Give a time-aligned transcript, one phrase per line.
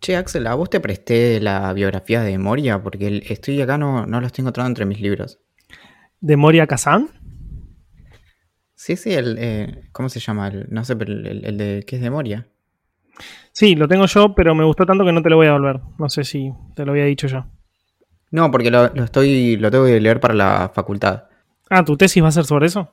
[0.00, 4.06] Che, Axel, a vos te presté la biografía de Moria porque el- estoy acá, no,
[4.06, 5.40] no los tengo encontrado entre mis libros.
[6.20, 7.08] ¿De Moria Kazan?
[8.74, 9.36] Sí, sí, el.
[9.38, 10.48] eh, ¿Cómo se llama?
[10.48, 11.84] El, no sé, pero el, el- de.
[11.86, 12.46] ¿Qué es de Moria?
[13.52, 15.80] Sí, lo tengo yo, pero me gustó tanto que no te lo voy a devolver.
[15.98, 17.46] No sé si te lo había dicho yo.
[18.30, 19.56] No, porque lo, lo estoy.
[19.56, 21.24] Lo tengo que leer para la facultad.
[21.70, 22.92] Ah, ¿tu tesis va a ser sobre eso?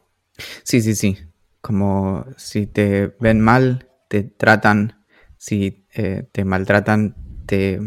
[0.64, 1.17] Sí, sí, sí.
[1.62, 5.03] Como si te ven mal, te tratan.
[5.38, 7.80] Si eh, te maltratan, te.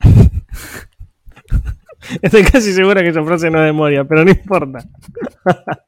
[2.22, 4.78] Estoy casi segura que esa frase no es de Moria, pero no importa.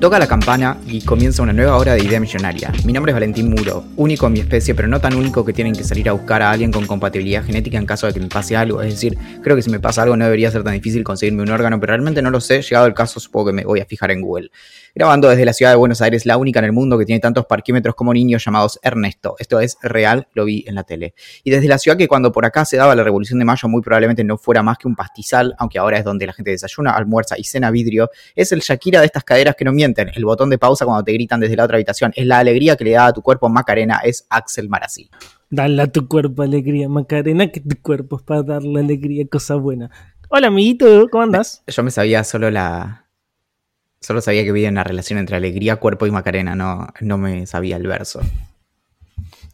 [0.00, 2.70] Toca la campana y comienza una nueva hora de idea millonaria.
[2.84, 5.74] Mi nombre es Valentín Muro, único en mi especie, pero no tan único que tienen
[5.74, 8.54] que salir a buscar a alguien con compatibilidad genética en caso de que me pase
[8.54, 8.80] algo.
[8.80, 11.50] Es decir, creo que si me pasa algo no debería ser tan difícil conseguirme un
[11.50, 12.62] órgano, pero realmente no lo sé.
[12.62, 14.52] Llegado el caso, supongo que me voy a fijar en Google.
[14.94, 17.46] Grabando desde la ciudad de Buenos Aires, la única en el mundo que tiene tantos
[17.46, 19.34] parquímetros como niños llamados Ernesto.
[19.40, 21.14] Esto es real, lo vi en la tele.
[21.42, 23.82] Y desde la ciudad que cuando por acá se daba la Revolución de Mayo muy
[23.82, 27.36] probablemente no fuera más que un pastizal, aunque ahora es donde la gente desayuna, almuerza
[27.36, 29.87] y cena vidrio, es el Shakira de estas caderas que no mienten.
[29.96, 32.12] El botón de pausa cuando te gritan desde la otra habitación.
[32.14, 35.10] Es la alegría que le da a tu cuerpo Macarena, es Axel Marazzi.
[35.50, 39.90] Dale a tu cuerpo alegría, Macarena, que tu cuerpo es para darle alegría, cosa buena.
[40.28, 41.62] Hola, amiguito, ¿cómo andas?
[41.66, 43.06] Yo me sabía solo la.
[44.00, 47.76] Solo sabía que había una relación entre alegría, cuerpo y Macarena, no, no me sabía
[47.76, 48.20] el verso.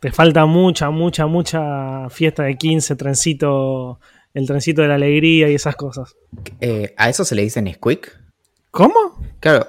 [0.00, 4.00] Te falta mucha, mucha, mucha fiesta de 15, trencito,
[4.34, 6.14] el trencito de la alegría y esas cosas.
[6.60, 8.20] Eh, ¿A eso se le dice Nesquik?
[8.70, 8.94] ¿Cómo?
[9.41, 9.66] Claro,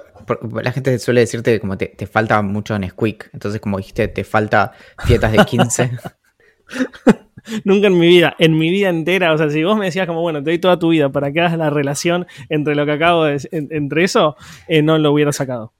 [0.62, 3.30] la gente suele decirte como te, te falta mucho Nesquik.
[3.32, 4.72] Entonces, como dijiste, te falta
[5.06, 5.90] fiestas de 15.
[7.64, 10.20] Nunca en mi vida, en mi vida entera, o sea, si vos me decías como,
[10.20, 13.24] bueno, te doy toda tu vida para que hagas la relación entre lo que acabo
[13.24, 14.34] de decir, en- entre eso,
[14.66, 15.72] eh, no lo hubiera sacado.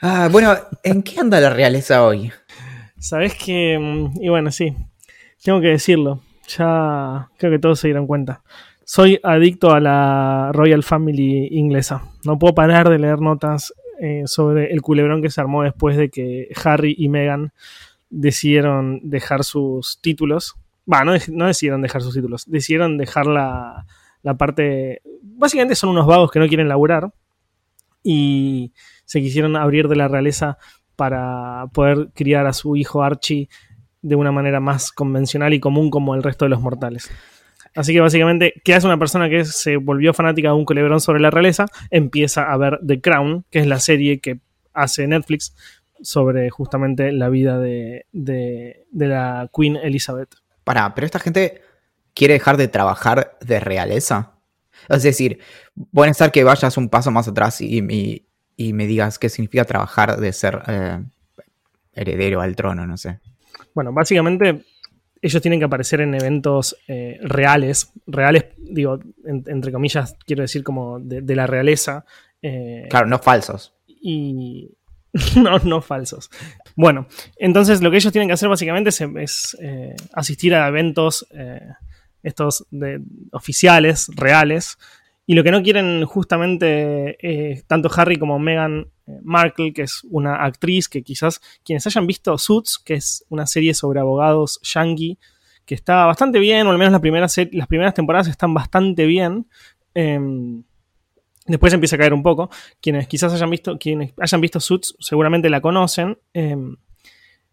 [0.00, 0.54] ah, bueno,
[0.84, 2.30] ¿en qué anda la realeza hoy?
[3.00, 4.72] Sabés que, mm, y bueno, sí,
[5.42, 8.42] tengo que decirlo, ya creo que todos se dieron cuenta.
[8.84, 12.02] Soy adicto a la Royal Family inglesa.
[12.24, 16.10] No puedo parar de leer notas eh, sobre el culebrón que se armó después de
[16.10, 17.52] que Harry y Meghan
[18.10, 20.56] decidieron dejar sus títulos.
[20.90, 21.12] Va, no,
[21.46, 23.86] decidieron dejar sus títulos, decidieron dejar la,
[24.22, 25.02] la parte...
[25.22, 27.12] Básicamente son unos vagos que no quieren laburar
[28.02, 28.72] y
[29.04, 30.58] se quisieron abrir de la realeza
[30.96, 33.48] para poder criar a su hijo Archie
[34.02, 37.10] de una manera más convencional y común como el resto de los mortales.
[37.78, 41.20] Así que básicamente, ¿qué hace una persona que se volvió fanática de un culebrón sobre
[41.20, 41.66] la realeza?
[41.90, 44.40] Empieza a ver The Crown, que es la serie que
[44.74, 45.54] hace Netflix
[46.02, 50.28] sobre justamente la vida de, de- de la Queen Elizabeth.
[50.64, 51.62] Pará, pero esta gente
[52.14, 54.32] quiere dejar de trabajar de realeza.
[54.88, 55.38] Es decir,
[55.92, 59.64] puede ser que vayas un paso más atrás y, y- y me digas qué significa
[59.64, 60.98] trabajar de ser eh,
[61.92, 63.20] heredero al trono, no sé.
[63.72, 64.64] Bueno, básicamente
[65.22, 70.62] ellos tienen que aparecer en eventos eh, reales, reales, digo, en- entre comillas, quiero decir
[70.62, 72.04] como de, de la realeza.
[72.42, 73.74] eh, Claro, no falsos.
[73.86, 74.70] y
[75.36, 76.30] no, no falsos.
[76.76, 81.26] Bueno, entonces lo que ellos tienen que hacer básicamente es, es, eh, asistir a eventos
[82.22, 83.00] estos de,
[83.32, 84.76] oficiales, reales,
[85.26, 88.88] y lo que no quieren justamente tanto Harry como Meghan
[89.22, 93.74] Markle, que es una actriz que quizás quienes hayan visto Suits, que es una serie
[93.74, 95.18] sobre abogados yankee,
[95.64, 99.06] que está bastante bien, o al menos las primeras, se- las primeras temporadas están bastante
[99.06, 99.46] bien.
[99.94, 100.62] em,
[101.46, 102.50] Después empieza a caer un poco.
[102.80, 106.18] Quienes quizás hayan visto, quienes hayan visto Suits seguramente la conocen.
[106.34, 106.54] eh,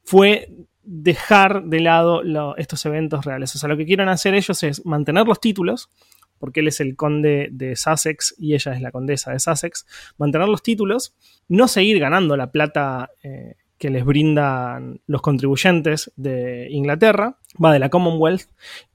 [0.04, 0.50] fue
[0.84, 2.22] dejar de lado
[2.58, 3.56] estos eventos reales.
[3.56, 5.90] O sea, lo que quieren hacer ellos es mantener los títulos,
[6.40, 9.86] porque él es el conde de Sussex y ella es la condesa de Sussex.
[10.18, 11.16] Mantener los títulos,
[11.48, 17.80] no seguir ganando la plata eh, que les brindan los contribuyentes de Inglaterra, va de
[17.80, 18.50] la Commonwealth,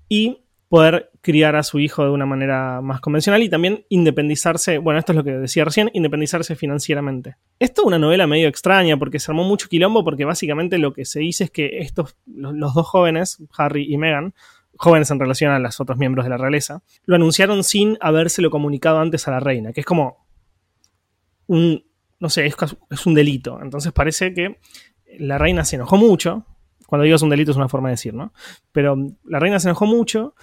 [0.09, 0.39] y
[0.71, 5.11] poder criar a su hijo de una manera más convencional y también independizarse, bueno, esto
[5.11, 7.35] es lo que decía recién, independizarse financieramente.
[7.59, 11.05] Esto es una novela medio extraña porque se armó mucho quilombo porque básicamente lo que
[11.05, 14.33] se dice es que estos, los, dos jóvenes, Harry y Meghan,
[14.81, 18.99] jóvenes en relación a los otros miembros de la realeza, lo anunciaron sin habérselo comunicado
[18.99, 20.27] antes a la reina, que es como
[21.47, 21.85] un,
[22.19, 22.57] no sé, es,
[22.91, 23.61] es un delito.
[23.63, 24.59] Entonces parece que
[25.19, 26.47] la reina se enojó mucho,
[26.87, 28.33] cuando digo es un delito es una forma de decir, ¿no?
[28.73, 30.35] Pero la reina se enojó mucho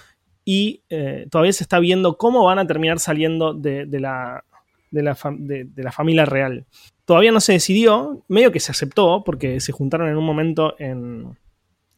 [0.46, 4.46] y eh, todavía se está viendo cómo van a terminar saliendo de, la,
[4.92, 6.68] de, la, familia real.
[7.06, 11.36] Todavía no se decidió, medio que se aceptó, porque se juntaron en un momento en,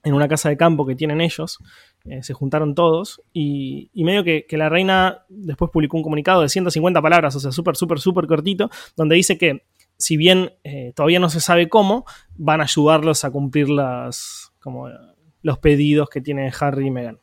[0.03, 1.59] una casa de campo que tienen ellos,
[2.05, 7.01] eh, se juntaron todos, y, medio que, la reina después publicó un comunicado de 150
[7.01, 9.63] palabras, o sea, súper, súper, súper cortito, donde dice que
[9.97, 12.05] si bien eh, todavía no se sabe cómo,
[12.37, 14.87] van a ayudarlos a cumplir las, como,
[15.41, 17.19] los pedidos que tiene Harry y Meghan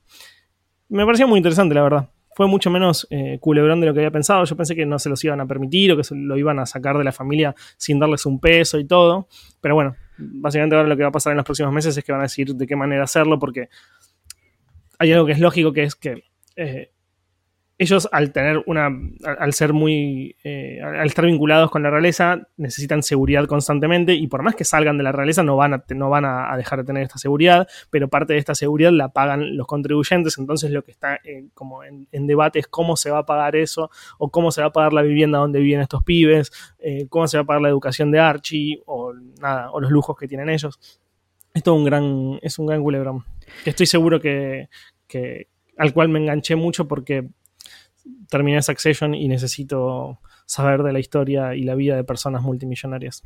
[0.89, 2.09] me pareció muy interesante, la verdad.
[2.35, 4.45] Fue mucho menos eh, culebrón de lo que había pensado.
[4.45, 6.67] Yo pensé que no se los iban a permitir o que se lo iban a
[6.67, 9.27] sacar de la familia sin darles un peso y todo.
[9.61, 12.13] Pero bueno, básicamente ahora lo que va a pasar en los próximos meses es que
[12.13, 13.71] van a decir de qué manera hacerlo porque
[14.99, 16.25] hay algo que es lógico que es que
[16.57, 16.91] eh,
[17.79, 18.89] ellos al tener una,
[19.39, 24.43] al ser muy, eh, al estar vinculados con la realeza, necesitan seguridad constantemente y por
[24.43, 27.03] más que salgan de la realeza no van, a, no van a, dejar de tener
[27.03, 31.17] esta seguridad, pero parte de esta seguridad la pagan los contribuyentes, entonces lo que está
[31.17, 34.69] eh, como en, debate es cómo se va a pagar eso o cómo se va
[34.69, 36.51] a pagar la vivienda donde viven estos pibes,
[37.11, 40.27] cómo se va a pagar la educación de Archie o nada, o los lujos que
[40.27, 40.81] tienen ellos.
[41.57, 43.25] Esto es un gran, es un gran culebrón.
[43.65, 44.69] Que estoy seguro que,
[45.09, 45.49] que
[45.79, 47.27] al cual me enganché mucho porque
[48.29, 53.23] terminé Succession y necesito saber de la historia y la vida de personas multimillonarias.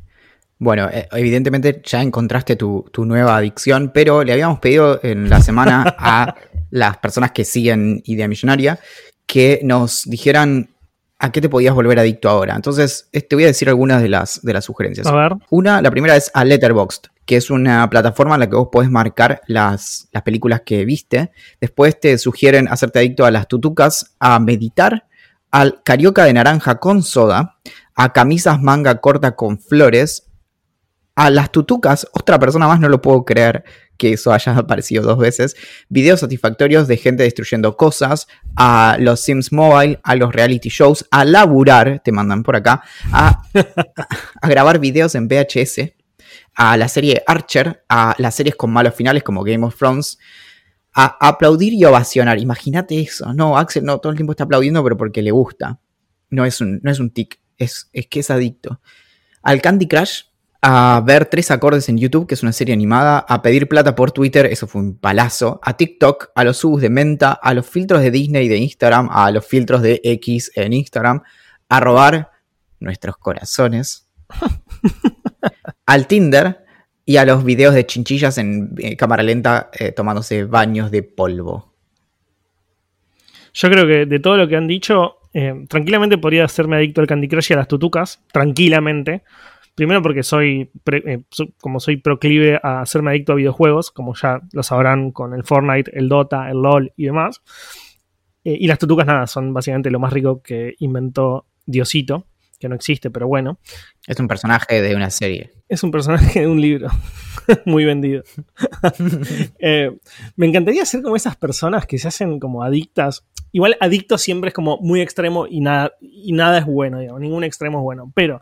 [0.59, 5.85] Bueno, eh, evidentemente ya encontraste tu, nueva adicción, pero le habíamos pedido en la semana
[5.99, 6.37] a
[6.71, 8.79] las personas que siguen Idea Millonaria
[9.27, 10.71] que nos dijeran
[11.19, 12.55] a qué te podías volver adicto ahora.
[12.55, 15.07] Entonces, te voy a decir algunas de las, de las sugerencias.
[15.07, 15.33] A ver.
[15.51, 18.91] Una, la primera es a Letterboxd, que es una plataforma en la que vos podés
[18.91, 21.31] marcar las, las películas que viste.
[21.61, 25.07] Después te sugieren hacerte adicto a las tutucas, a meditar,
[25.53, 27.57] al carioca de naranja con soda,
[27.95, 30.27] a camisas manga corta con flores,
[31.15, 33.63] a las tutucas, otra persona más no lo puedo creer
[33.97, 35.55] que eso haya aparecido dos veces,
[35.89, 41.25] videos satisfactorios de gente destruyendo cosas, a los Sims Mobile, a los reality shows, a
[41.25, 42.83] laburar, te mandan por acá,
[43.13, 43.45] a,
[44.43, 46.00] a grabar videos en VHS,
[46.55, 50.19] a la serie Archer, a las series con malos finales como Game of Thrones,
[50.93, 52.39] a aplaudir y ovacionar.
[52.39, 53.33] Imagínate eso.
[53.33, 55.79] No, Axel no todo el tiempo está aplaudiendo, pero porque le gusta.
[56.31, 58.81] No es un, no es un tic, es, es que es adicto.
[59.43, 60.23] Al Candy Crush,
[60.63, 64.13] a ver tres acordes en YouTube, que es una serie animada, a pedir plata por
[64.13, 68.03] Twitter, eso fue un palazo, a TikTok, a los subs de Menta, a los filtros
[68.03, 71.23] de Disney de Instagram, a los filtros de X en Instagram,
[71.69, 72.31] a robar
[72.79, 74.07] nuestros corazones,
[75.91, 76.65] al Tinder,
[77.05, 81.75] y a los videos de chinchillas en eh, cámara lenta eh, tomándose baños de polvo.
[83.53, 87.09] Yo creo que de todo lo que han dicho, eh, tranquilamente podría hacerme adicto al
[87.09, 89.25] Candy Crush y a las tutucas, tranquilamente.
[89.75, 90.71] Primero porque soy,
[91.61, 95.91] como soy proclive a hacerme adicto a videojuegos, como ya lo sabrán con el Fortnite,
[95.99, 97.43] el Dota, el LOL y demás.
[98.45, 102.27] y las tutucas nada, son básicamente lo más rico que inventó Diosito
[102.61, 103.59] que no existe, pero bueno.
[104.07, 105.51] Es un personaje de una serie.
[105.69, 106.89] Es un personaje de un libro.
[107.65, 108.23] Muy vendido.
[109.63, 109.91] Eh,
[110.37, 113.27] me encantaría ser como esas personas que se hacen como adictas.
[113.53, 117.21] Igual adicto siempre es como muy extremo y nada, y nada es bueno, digamos.
[117.21, 118.13] Ningún extremo es bueno.
[118.15, 118.41] Pero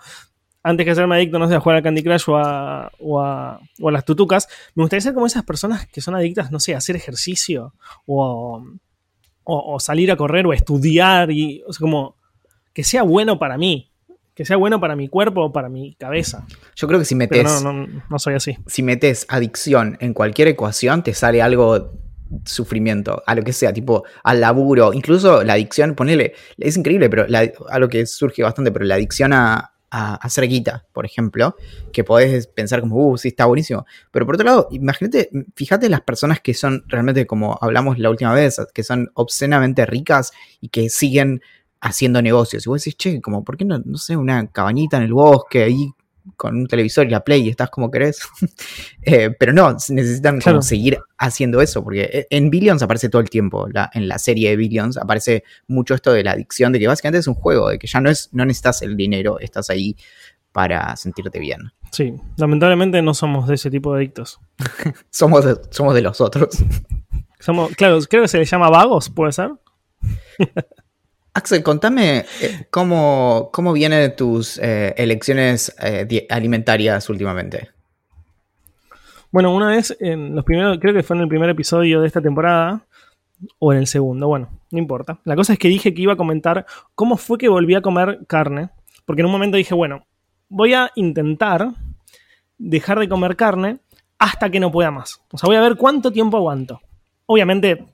[0.63, 3.61] antes que serme adicto, no sé, a jugar a Candy Crush o a, o a,
[3.91, 6.97] las tutucas, me gustaría ser como esas personas que son adictas, no sé, a hacer
[6.97, 7.75] ejercicio
[8.07, 8.63] o,
[9.45, 12.17] o, salir a correr o a estudiar y o sea, como
[12.73, 13.88] que sea bueno para mí
[14.39, 16.47] que sea bueno para mi cuerpo o para mi cabeza.
[16.77, 17.61] Yo creo que si metes.
[17.61, 18.57] No, no, no, soy así.
[18.69, 21.99] Si metes adicción en cualquier ecuación, te sale algo
[22.45, 27.27] sufrimiento, a lo que sea, tipo al laburo, incluso la adicción, ponele, es increíble, pero
[27.69, 31.57] a lo que surge bastante, pero la adicción a, a, hacer guita, por ejemplo,
[31.93, 33.87] que podés pensar como, uh, sí, está buenísimo.
[34.13, 38.33] Pero por otro lado, imagínate, fíjate las personas que son realmente, como hablamos la última
[38.35, 40.31] vez, que son obscenamente ricas
[40.61, 41.43] y que siguen
[41.81, 42.67] haciendo negocios.
[42.67, 45.65] Y vos decís, che, como, ¿por qué no, no sé, una cabañita en el bosque
[45.65, 45.91] ahí
[46.37, 48.21] con un televisor y la play y estás como querés?
[49.03, 53.67] Eh, pero no, necesitan seguir haciendo eso, porque e, en Billions aparece todo el tiempo,
[53.95, 57.27] en la serie de Billions aparece mucho esto de la adicción, de que básicamente es
[57.27, 59.97] un juego, de que ya no, es, no necesitas el dinero, estás ahí
[60.53, 61.73] para sentirte bien.
[61.91, 64.41] Sí, lamentablemente no somos de ese tipo de adictos.
[65.11, 66.63] somos, de, somos de los otros.
[67.39, 69.53] Somos, claro, creo que se le llama vagos, ¿puede ser?
[71.35, 77.71] Axel, contame eh, cómo, cómo vienen tus eh, elecciones eh, alimentarias últimamente.
[79.31, 82.21] Bueno, una vez en los primeros, creo que fue en el primer episodio de esta
[82.21, 82.87] temporada,
[83.59, 85.21] o en el segundo, bueno, no importa.
[85.25, 88.21] La cosa es que dije que iba a comentar cómo fue que volví a comer
[88.27, 88.71] carne,
[89.05, 90.07] porque en un momento dije, bueno,
[90.49, 91.69] voy a intentar
[92.57, 93.79] dejar de comer carne
[94.19, 95.21] hasta que no pueda más.
[95.31, 96.81] O sea, voy a ver cuánto tiempo aguanto.
[97.27, 97.87] Obviamente,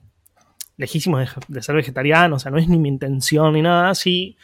[0.77, 4.37] lejísimo de, ser vegetariano, o sea, no es ni mi intención ni nada, sí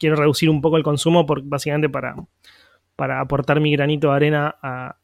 [0.00, 2.16] quiero reducir un poco el consumo básicamente para,
[2.96, 4.96] para aportar mi granito de arena a,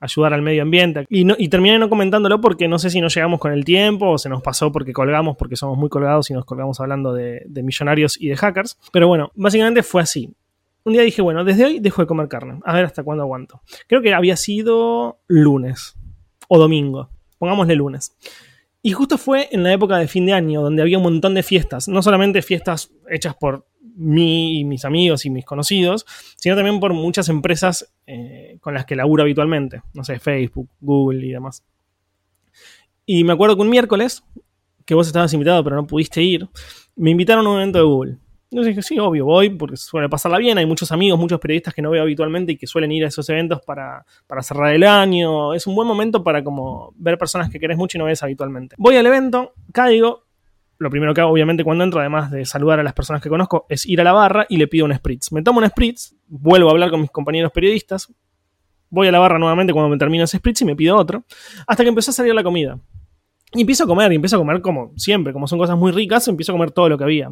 [0.00, 1.04] ayudar al medio ambiente.
[1.08, 4.28] Y terminé no comentándolo porque no sé si no llegamos con el tiempo o se
[4.28, 8.16] nos pasó porque colgamos, porque somos muy colgados y nos colgamos hablando de, de millonarios
[8.20, 8.78] y de hackers.
[8.92, 10.32] Pero bueno, básicamente fue así.
[10.84, 12.60] Un día dije, bueno, desde hoy dejo de comer carne.
[12.64, 13.60] A ver hasta cuándo aguanto.
[13.88, 15.96] Creo que había sido lunes
[16.46, 17.10] o domingo.
[17.38, 18.16] Pongámosle lunes.
[18.82, 21.42] Y justo fue en la época de fin de año, donde había un montón de
[21.42, 21.88] fiestas.
[21.88, 23.66] No solamente fiestas hechas por
[23.96, 26.06] mí y mis amigos y mis conocidos,
[26.36, 29.82] sino también por muchas empresas eh, con las que laburo habitualmente.
[29.92, 31.64] No sé, Facebook, Google y demás.
[33.04, 34.22] Y me acuerdo que un miércoles,
[34.84, 36.48] que vos estabas invitado pero no pudiste ir,
[36.94, 38.18] me invitaron a un evento de Google.
[38.50, 40.56] Yo dije, sí, obvio, voy porque suele pasarla bien.
[40.56, 43.28] Hay muchos amigos, muchos periodistas que no veo habitualmente y que suelen ir a esos
[43.28, 44.04] eventos para,
[44.40, 45.52] cerrar el año.
[45.52, 48.74] Es un buen momento para como ver personas que querés mucho y no ves habitualmente.
[48.78, 50.24] Voy al evento, caigo.
[50.78, 53.66] Lo primero que hago, obviamente, cuando entro, además de saludar a las personas que conozco,
[53.68, 55.32] es ir a la barra y le pido un spritz.
[55.32, 58.14] Me tomo un spritz, vuelvo a hablar con mis compañeros periodistas,
[58.88, 61.24] voy a la barra nuevamente cuando me termino ese spritz y me pido otro,
[61.66, 62.78] hasta que empezó a salir la comida.
[63.54, 66.28] Y empiezo a comer, y empiezo a comer como siempre, como son cosas muy ricas,
[66.28, 67.30] empiezo a comer todo lo que había.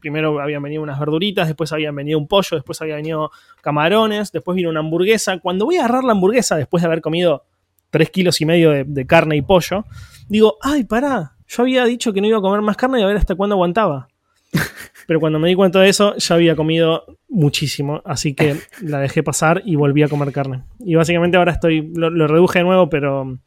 [0.00, 4.54] Primero habían venido unas verduritas, después habían venido un pollo, después había venido camarones, después
[4.54, 5.38] vino una hamburguesa.
[5.38, 7.44] Cuando voy a agarrar la hamburguesa, después de haber comido
[7.90, 9.86] 3 kilos y medio de, carne y pollo,
[10.28, 13.06] digo, ay, pará, yo había dicho que no iba a comer más carne y a
[13.06, 14.06] ver hasta cuándo aguantaba.
[15.08, 19.24] Pero cuando me di cuenta de eso, ya había comido muchísimo, así que la dejé
[19.24, 20.62] pasar y volví a comer carne.
[20.78, 23.38] Y básicamente ahora estoy, lo reduje de nuevo, pero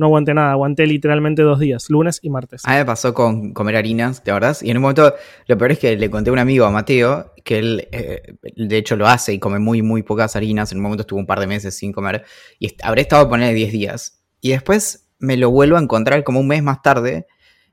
[0.00, 2.62] no aguanté nada, aguanté literalmente dos días, lunes y martes.
[2.64, 4.62] A mí me pasó con comer harinas, ¿te acordás?
[4.62, 5.12] Y en un momento,
[5.46, 8.76] lo peor es que le conté a un amigo, a Mateo, que él eh, de
[8.78, 10.72] hecho lo hace y come muy, muy pocas harinas.
[10.72, 12.24] En un momento estuvo un par de meses sin comer
[12.58, 14.22] y habré estado a poner 10 días.
[14.40, 17.26] Y después me lo vuelvo a encontrar como un mes más tarde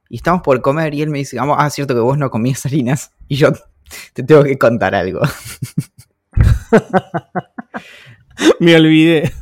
[0.09, 3.13] y estamos por comer y él me dice, ah, cierto que vos no comías harinas.
[3.29, 3.53] Y yo
[4.13, 5.21] te tengo que contar algo.
[8.59, 9.31] me olvidé.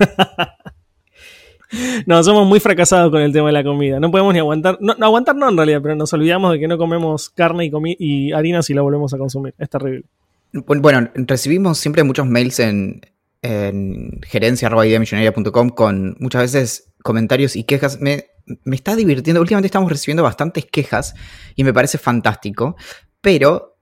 [2.05, 3.99] No, somos muy fracasados con el tema de la comida.
[3.99, 4.77] No podemos ni aguantar.
[4.81, 8.31] No, aguantar no en realidad, pero nos olvidamos de que no comemos carne y, y
[8.31, 9.53] harina si la volvemos a consumir.
[9.57, 10.05] Es terrible.
[10.53, 13.01] Bueno, recibimos siempre muchos mails en,
[13.41, 14.21] en
[15.75, 17.99] con muchas veces comentarios y quejas.
[17.99, 18.25] Me,
[18.63, 19.41] me está divirtiendo.
[19.41, 21.13] Últimamente estamos recibiendo bastantes quejas
[21.55, 22.75] y me parece fantástico.
[23.21, 23.77] Pero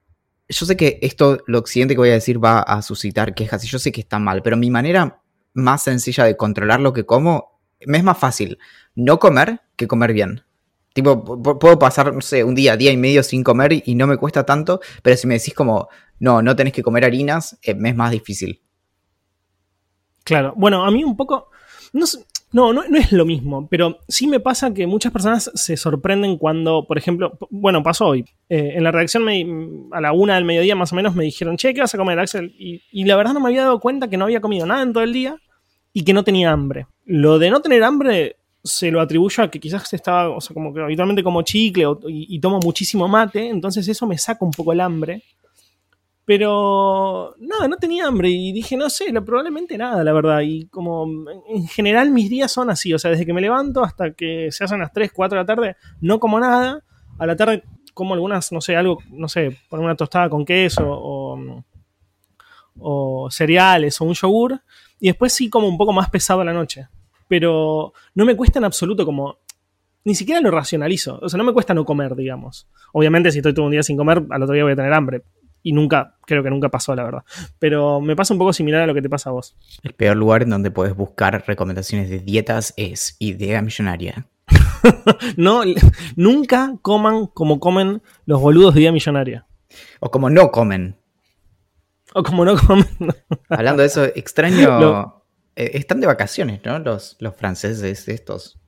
[0.50, 3.68] yo sé que esto, lo siguiente que voy a decir, va a suscitar quejas y
[3.68, 4.42] yo sé que está mal.
[4.42, 5.22] Pero mi manera
[5.54, 7.53] más sencilla de controlar lo que como
[7.86, 8.58] me es más fácil
[8.96, 10.44] no comer que comer bien.
[10.94, 14.18] Tipo, puedo pasar, no sé, un día, día y medio sin comer y no me
[14.18, 15.90] cuesta tanto, pero si me decís como,
[16.20, 18.62] no, no tenés que comer harinas, eh, me es más difícil.
[20.24, 21.50] Claro, bueno, a mí un poco,
[21.94, 22.06] no,
[22.52, 26.86] no, no, es lo mismo, pero sí me pasa que muchas personas se sorprenden cuando,
[26.88, 29.28] por ejemplo, bueno, pasó hoy, eh, en la redacción
[29.92, 32.20] a la una del mediodía más o menos me dijeron, che, ¿qué vas a comer,
[32.20, 32.54] Axel?
[32.58, 34.94] Y, y la verdad no me había dado cuenta que no había comido nada en
[34.94, 35.38] todo el día
[35.92, 36.86] y que no tenía hambre.
[37.06, 40.74] Lo de no tener hambre se lo atribuyo a que quizás estaba, o sea, como
[40.74, 44.80] que habitualmente como chicle y, tomo muchísimo mate, entonces eso me saca un poco el
[44.80, 45.24] hambre.
[46.26, 50.40] Pero nada, no tenía hambre y dije, no sé, probablemente nada, la verdad.
[50.42, 51.06] Y como
[51.50, 54.64] en general mis días son así, o sea, desde que me levanto hasta que se
[54.64, 56.82] hacen las 3, 4 de la tarde, no como nada.
[57.20, 60.84] A la tarde como algunas, no sé, algo, no sé, poner una tostada con queso
[60.88, 61.64] o,
[62.80, 64.62] o cereales o un yogur
[65.00, 66.88] y después sí como un poco más pesado a la noche.
[67.28, 69.40] Pero no me cuesta en absoluto como...
[70.06, 71.20] Ni siquiera lo racionalizo.
[71.22, 72.68] O sea, no me cuesta no comer, digamos.
[72.92, 75.24] Obviamente si estoy todo un día sin comer, al otro día voy a tener hambre.
[75.66, 77.24] Y nunca, creo que nunca pasó, la verdad.
[77.58, 79.56] Pero me pasa un poco similar a lo que te pasa a vos.
[79.82, 84.28] El peor lugar en donde puedes buscar recomendaciones de dietas es Idea Millonaria.
[85.38, 85.62] no,
[86.18, 89.48] nunca coman como comen los boludos de Idea Millonaria.
[90.02, 90.98] O como no comen.
[92.14, 92.88] O como no comen.
[93.50, 95.23] Hablando de eso, extraño.
[95.56, 96.80] Eh, están de vacaciones, ¿no?
[96.80, 98.60] Los, los franceses estos.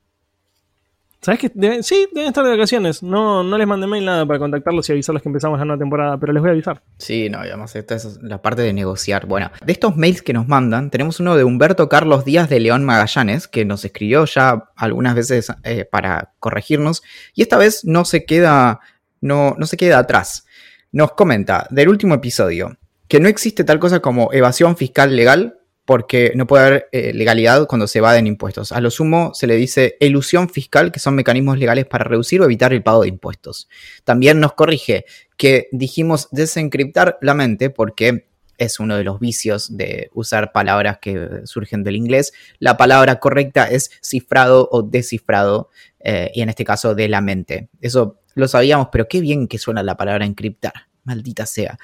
[1.21, 1.81] ¿Sabes qué?
[1.81, 3.01] sí, deben estar de vacaciones.
[3.01, 6.19] No, no les mandé mail nada para contactarlos y avisarles que empezamos la nueva temporada,
[6.19, 6.83] pero les voy a avisar.
[6.99, 9.25] Sí, no, además esta es la parte de negociar.
[9.25, 12.85] Bueno, de estos mails que nos mandan, tenemos uno de Humberto Carlos Díaz de León
[12.85, 17.01] Magallanes, que nos escribió ya algunas veces eh, para corregirnos,
[17.33, 18.81] y esta vez no se queda
[19.25, 20.45] no, no se queda atrás.
[20.91, 22.77] Nos comenta del último episodio
[23.07, 27.67] que no existe tal cosa como evasión fiscal legal porque no puede haber eh, legalidad
[27.67, 28.71] cuando se evaden impuestos.
[28.71, 32.45] A lo sumo se le dice elusión fiscal, que son mecanismos legales para reducir o
[32.45, 33.69] evitar el pago de impuestos.
[34.03, 35.05] También nos corrige
[35.37, 38.25] que dijimos desencriptar la mente porque
[38.57, 42.33] es uno de los vicios de usar palabras que surgen del inglés.
[42.59, 47.69] La palabra correcta es cifrado o descifrado, eh, y en este caso de la mente.
[47.81, 50.73] Eso lo sabíamos, pero qué bien que suena la palabra encriptar,
[51.03, 51.77] maldita sea.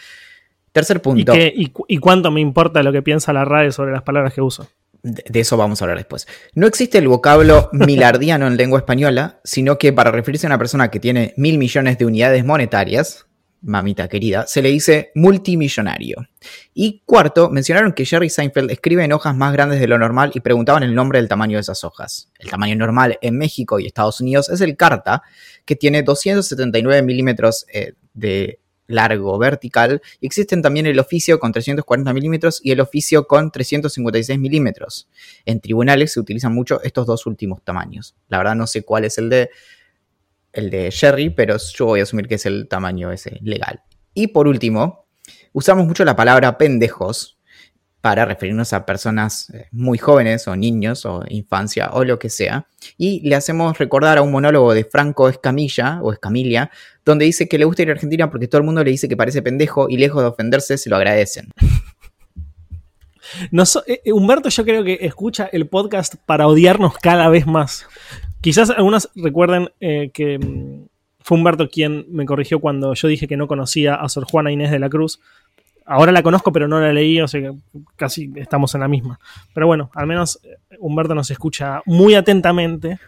[0.72, 1.34] Tercer punto.
[1.36, 4.68] ¿Y, cuánto me importa lo que piensa la RAE sobre las palabras que uso?
[5.04, 6.28] De, eso vamos a hablar después.
[6.54, 10.90] No existe el vocablo milardiano en lengua española, sino que para referirse a una persona
[10.90, 13.26] que tiene mil millones de unidades monetarias,
[13.62, 16.28] mamita querida, se le dice multimillonario.
[16.74, 20.40] Y cuarto, mencionaron que Jerry Seinfeld escribe en hojas más grandes de lo normal y
[20.40, 22.32] preguntaban el nombre del tamaño de esas hojas.
[22.40, 25.22] El tamaño normal en México y Estados Unidos es el Carta,
[25.66, 28.61] que tiene 279 milímetros eh, de
[28.92, 30.02] largo vertical.
[30.20, 35.10] Y existen también el oficio con 340 milímetros y el oficio con 356 milímetros.
[35.46, 38.16] En tribunales se utilizan mucho estos dos últimos tamaños.
[38.28, 39.50] La verdad no sé cuál es el de,
[40.54, 43.82] el de Sherry, pero yo voy a asumir que es el tamaño ese legal.
[44.14, 45.08] Y por último,
[45.54, 47.41] usamos mucho la palabra pendejos
[48.02, 52.68] para referirnos a personas eh, muy jóvenes o niños o infancia o lo que sea.
[52.98, 56.72] Y le hacemos recordar a un monólogo de Franco Escamilla o Escamilla,
[57.06, 59.16] donde dice que le gusta ir a Argentina porque todo el mundo le dice que
[59.16, 61.50] parece pendejo y lejos de ofenderse se lo agradecen.
[63.52, 67.86] No eh, eh, Humberto yo creo que escucha el podcast para odiarnos cada vez más.
[68.42, 70.88] Quizás algunos recuerden que mm,
[71.20, 74.72] fue Humberto quien me corrigió cuando yo dije que no conocía a Sor Juana Inés
[74.72, 75.22] de la Cruz
[75.86, 77.52] Ahora la conozco, pero no la leí, o sea que
[77.96, 79.20] casi estamos en la misma.
[79.54, 83.00] Pero bueno, al menos eh, Humberto nos escucha muy atentamente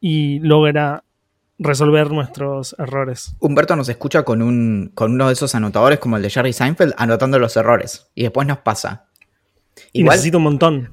[0.00, 1.04] y logra
[1.58, 3.36] resolver nuestros errores.
[3.38, 6.94] Humberto nos escucha con, un, con uno de esos anotadores como el de Jerry Seinfeld,
[6.96, 8.10] anotando los errores.
[8.14, 9.06] Y después nos pasa.
[9.92, 10.90] Igual, necesito un montón.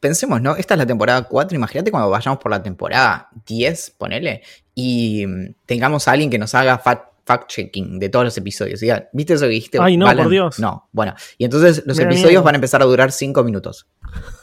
[0.00, 0.56] pensemos, ¿no?
[0.56, 1.56] Esta es la temporada 4.
[1.56, 4.42] Imagínate cuando vayamos por la temporada 10, ponele,
[4.74, 8.80] y mm, tengamos a alguien que nos haga fat fact-checking de todos los episodios.
[9.12, 9.78] ¿Viste eso que dijiste?
[9.80, 10.58] Ay, no, por Dios.
[10.58, 11.14] No, bueno.
[11.38, 13.86] Y entonces los episodios van a empezar a durar 5 minutos.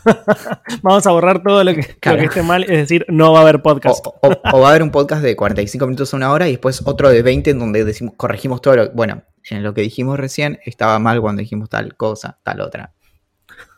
[0.82, 4.06] Vamos a borrar todo lo que, esté mal, es decir, no va a haber podcast.
[4.06, 7.10] O, va a haber un podcast de 45 minutos a una hora y después otro
[7.10, 11.00] de 20 en donde decimos, corregimos todo lo Bueno, en lo que dijimos recién estaba
[11.00, 12.94] mal cuando dijimos tal cosa, tal otra.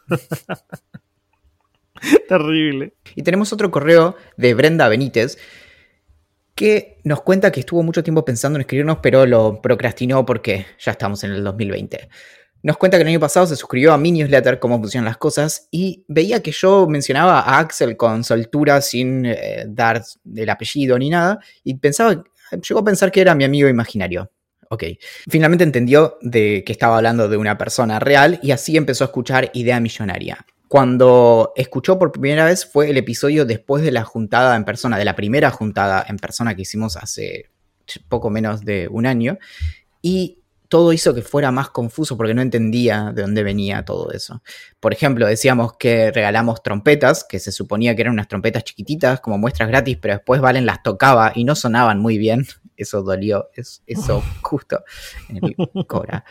[2.28, 2.94] Terrible.
[3.16, 5.38] Y tenemos otro correo de Brenda Benítez
[6.56, 10.94] que nos cuenta que estuvo mucho tiempo pensando en escribirnos, pero lo procrastinó porque ya
[10.94, 12.10] estamos en el 2020.
[12.64, 15.68] Nos cuenta que el año pasado se suscribió a mi newsletter, cómo funcionan las cosas,
[15.70, 20.02] y veía que yo mencionaba a Axel con soltura sin eh, dar
[20.34, 24.32] el apellido ni nada, y pensaba, llegó a pensar que era mi amigo imaginario.
[24.70, 24.84] Ok.
[25.30, 29.52] Finalmente entendió de que estaba hablando de una persona real y así empezó a escuchar
[29.54, 30.44] Idea Millonaria
[30.76, 35.06] cuando escuchó por primera vez fue el episodio después de la juntada en persona, de
[35.06, 37.50] la primera juntada en persona que hicimos hace
[38.10, 39.38] poco menos de un año.
[40.02, 44.44] Y todo hizo que fuera más confuso porque no entendía de dónde venía todo eso.
[44.82, 49.38] Por ejemplo, decíamos que regalamos trompetas, que se suponía que eran unas trompetas chiquititas como
[49.38, 52.46] muestras gratis, pero después Valen las tocaba y no sonaban muy bien.
[52.76, 54.84] Eso dolió, eso, justo
[55.30, 56.26] en el Cora.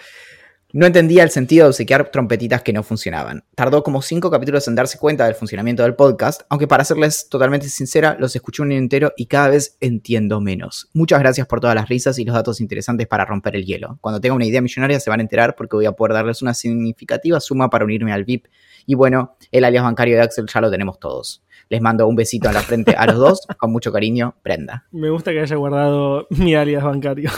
[0.77, 3.45] No entendía el sentido de obsequiar trompetitas que no funcionaban.
[3.55, 7.69] Tardó como cinco capítulos en darse cuenta del funcionamiento del podcast, aunque para serles totalmente
[7.69, 10.91] sincera, los escuché un entero y cada vez entiendo menos.
[10.93, 13.99] Muchas gracias por todas las risas y los datos interesantes para romper el hielo.
[14.01, 16.55] Cuando tenga una idea millonaria se van a enterar porque voy a poder darles una
[16.55, 18.47] significativa suma para unirme al VIP.
[18.85, 21.45] Y bueno, el alias bancario de Axel ya lo tenemos todos.
[21.69, 24.87] Les mando un besito en la frente a los dos, con mucho cariño, Brenda.
[24.91, 27.31] Me gusta que haya guardado mi alias bancario.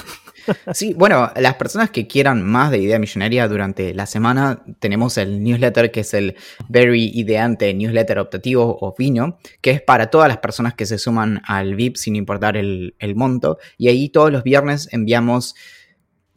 [0.73, 5.43] Sí, bueno, las personas que quieran más de Idea Millonaria durante la semana, tenemos el
[5.43, 6.37] newsletter que es el
[6.69, 11.43] Very Ideante Newsletter Optativo o Vino, que es para todas las personas que se suman
[11.47, 13.59] al VIP sin importar el, el monto.
[13.79, 15.55] Y ahí todos los viernes enviamos,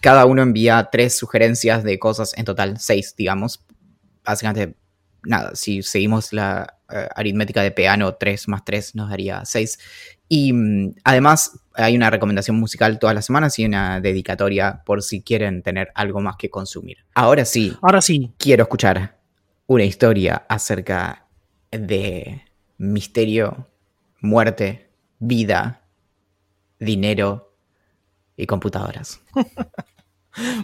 [0.01, 3.65] cada uno envía tres sugerencias de cosas, en total seis, digamos.
[4.23, 4.75] Básicamente,
[5.23, 9.79] nada, si seguimos la eh, aritmética de piano, 3 más 3 nos daría 6.
[10.27, 15.21] Y mm, además hay una recomendación musical todas las semanas y una dedicatoria por si
[15.21, 16.97] quieren tener algo más que consumir.
[17.15, 17.75] Ahora sí.
[17.81, 18.33] Ahora sí.
[18.37, 19.19] Quiero escuchar
[19.67, 21.27] una historia acerca
[21.71, 22.41] de
[22.77, 23.67] misterio,
[24.21, 25.83] muerte, vida,
[26.79, 27.53] dinero
[28.35, 29.21] y computadoras.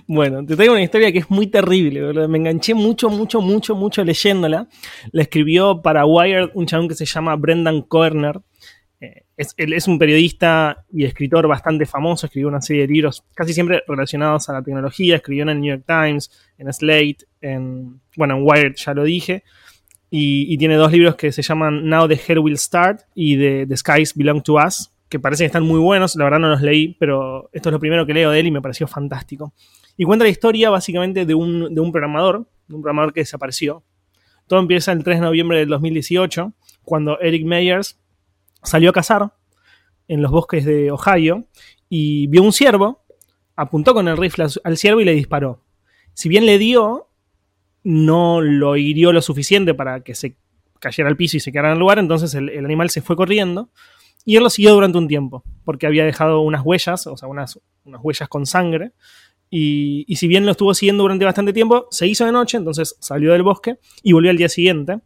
[0.07, 4.03] Bueno, te traigo una historia que es muy terrible, me enganché mucho, mucho, mucho, mucho
[4.03, 4.67] leyéndola.
[5.11, 8.41] La escribió para Wired un chabón que se llama Brendan Koerner.
[8.99, 13.53] eh, es, es un periodista y escritor bastante famoso, escribió una serie de libros casi
[13.53, 18.37] siempre relacionados a la tecnología, escribió en el New York Times, en Slate, en, bueno,
[18.37, 19.43] en Wired ya lo dije,
[20.09, 24.13] y, tiene dos libros que se llaman Now the Hair Will Start y the Skies
[24.15, 27.49] Belong to Us, que parecen que están muy buenos, la verdad no los leí, pero
[27.53, 29.53] esto es lo primero que leo de él y me pareció fantástico.
[29.97, 33.83] Y cuenta la historia básicamente de un, de un programador, de un programador que desapareció.
[34.47, 37.99] Todo empieza el 3 de noviembre del 2018, cuando Eric Meyers
[38.63, 39.33] salió a cazar
[40.07, 41.45] en los bosques de Ohio
[41.89, 43.03] y vio un ciervo,
[43.55, 45.63] apuntó con el rifle al ciervo y le disparó.
[46.13, 47.09] Si bien le dio,
[47.83, 50.37] no lo hirió lo suficiente para que se
[50.79, 53.15] cayera al piso y se quedara en el lugar, entonces el, el animal se fue
[53.15, 53.69] corriendo
[54.25, 57.59] y él lo siguió durante un tiempo, porque había dejado unas huellas, o sea, unas,
[57.85, 58.91] unas huellas con sangre,
[59.49, 63.31] y, si bien lo estuvo siguiendo durante bastante tiempo, se hizo de noche, entonces salió
[63.31, 64.99] del bosque y volvió al día siguiente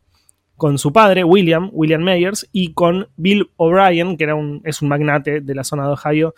[0.56, 4.90] con su padre, William, William Meyers, y con Bill O'Brien, que era un, es un
[4.90, 6.34] magnate de la zona de Ohio,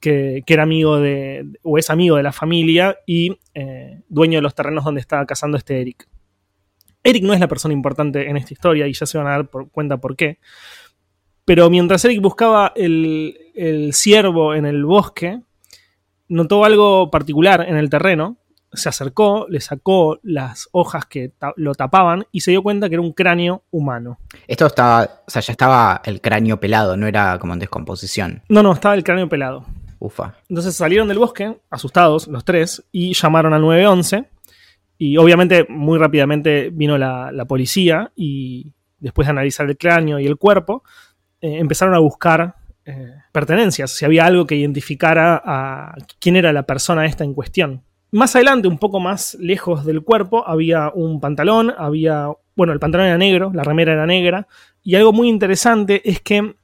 [0.00, 4.42] que, que era amigo de, o es amigo de la familia y eh, dueño de
[4.42, 6.08] los terrenos donde estaba cazando este Eric.
[7.02, 9.48] Eric no es la persona importante en esta historia y ya se van a dar
[9.48, 10.38] cuenta por qué.
[11.50, 15.40] Pero mientras Eric buscaba el, el ciervo en el bosque,
[16.28, 18.36] notó algo particular en el terreno
[18.72, 22.94] se acercó, le sacó las hojas que ta lo tapaban y se dio cuenta que
[22.94, 24.20] era un cráneo humano.
[24.46, 28.42] Esto estaba, o sea, ya estaba el cráneo pelado, no era como en descomposición.
[28.48, 29.64] No, no, estaba el cráneo pelado.
[29.98, 30.36] Ufa.
[30.48, 34.24] Entonces salieron del bosque, asustados los tres, y llamaron al 911.
[34.98, 40.26] Y obviamente muy rápidamente vino la, la policía y después de analizar el cráneo y
[40.28, 40.84] el cuerpo,
[41.40, 46.64] eh, empezaron a buscar eh, pertenencias, si había algo que identificara a quién era la
[46.64, 47.82] persona esta en cuestión.
[48.12, 53.06] Más adelante, un poco más lejos del cuerpo, había un pantalón, había, bueno, el pantalón
[53.06, 54.48] era negro, la remera era negra,
[54.82, 56.54] y algo muy interesante es que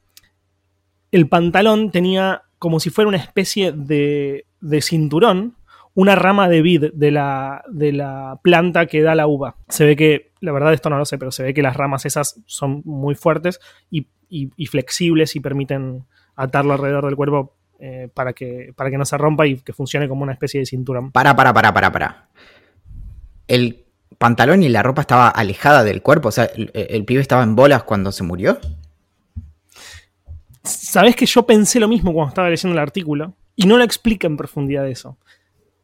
[1.11, 5.55] el pantalón tenía como si fuera una especie de, de cinturón,
[5.97, 9.55] una rama de vid de la, de la planta que da la uva.
[9.67, 12.05] Se ve que, la verdad esto no lo sé, pero se ve que las ramas
[12.05, 16.05] esas son muy fuertes y, y, y flexibles y permiten
[16.35, 20.07] atarlo alrededor del cuerpo eh, para, que, para que no se rompa y que funcione
[20.07, 21.11] como una especie de cinturón.
[21.11, 22.27] Para, para, para, para, para.
[23.47, 23.83] El
[24.19, 27.55] pantalón y la ropa estaba alejada del cuerpo, o sea, el, el pibe estaba en
[27.55, 28.59] bolas cuando se murió.
[30.61, 34.27] Sabes que yo pensé lo mismo cuando estaba leyendo el artículo y no lo explica
[34.27, 35.17] en profundidad eso.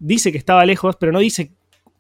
[0.06, 1.52] Dice que estaba lejos, pero no dice.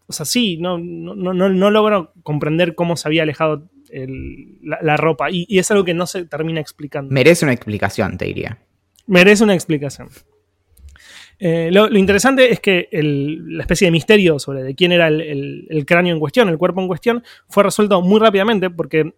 [0.08, 4.80] O sea, sí, no, no, no, no logro comprender cómo se había alejado el, la,
[4.82, 5.32] la, ropa.
[5.32, 7.14] Y, y, es algo que no se termina explicando.
[7.14, 8.60] Merece una explicación, te diría.
[9.08, 10.10] Merece una explicación.
[11.40, 15.08] Eh, lo, lo, interesante es que el, la especie de misterio sobre de quién era
[15.08, 19.14] el, el, el, cráneo en cuestión, el cuerpo en cuestión, fue resuelto muy rápidamente porque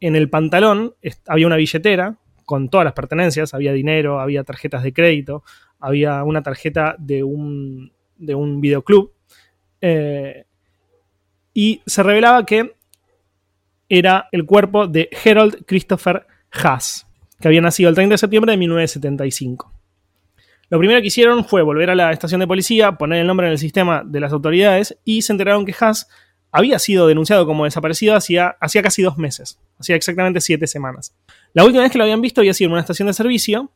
[0.00, 0.94] en el pantalón
[1.26, 5.42] había una billetera con todas las pertenencias, había dinero, había tarjetas de crédito,
[5.80, 9.12] había una tarjeta de un, de un videoclub.
[9.80, 10.44] Eh,
[11.54, 12.74] y se revelaba que
[13.88, 17.06] era el cuerpo de Harold Christopher Haas,
[17.40, 19.72] que había nacido el 30 de septiembre de 1975.
[20.70, 23.52] Lo primero que hicieron fue volver a la estación de policía, poner el nombre en
[23.52, 26.08] el sistema de las autoridades y se enteraron que Haas
[26.50, 31.14] había sido denunciado como desaparecido hacía, hacía casi dos meses, hacía exactamente siete semanas.
[31.54, 33.70] La última vez que lo habían visto había sido en una estación de servicio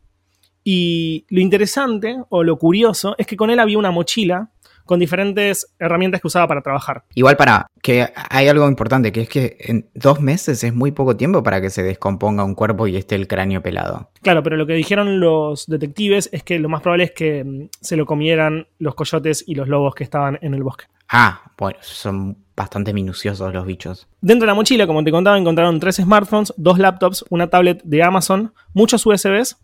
[0.65, 4.51] y lo interesante o lo curioso es que con él había una mochila
[4.85, 7.05] con diferentes herramientas que usaba para trabajar.
[7.15, 11.17] Igual para que hay algo importante, que es que en dos meses es muy poco
[11.17, 14.11] tiempo para que se descomponga un cuerpo y esté el cráneo pelado.
[14.23, 17.69] Claro, pero lo que dijeron los detectives es que lo más probable es que mm,
[17.81, 20.87] se lo comieran los coyotes y los lobos que estaban en el bosque.
[21.09, 24.09] Ah, bueno, son bastante minuciosos los bichos.
[24.21, 28.03] Dentro de la mochila, como te contaba, encontraron tres smartphones, dos laptops, una tablet de
[28.03, 29.59] Amazon, muchos USBs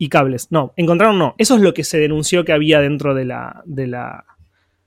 [0.00, 0.50] y cables.
[0.50, 1.34] No, encontraron no.
[1.36, 4.24] Eso es lo que se denunció que había dentro de la, de la,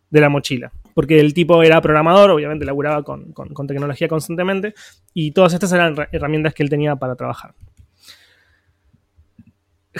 [0.09, 0.71] de la mochila.
[0.95, 4.73] Porque el tipo era programador, obviamente laburaba con, con, tecnología constantemente,
[5.13, 7.53] y todas estas eran herramientas que él tenía para trabajar.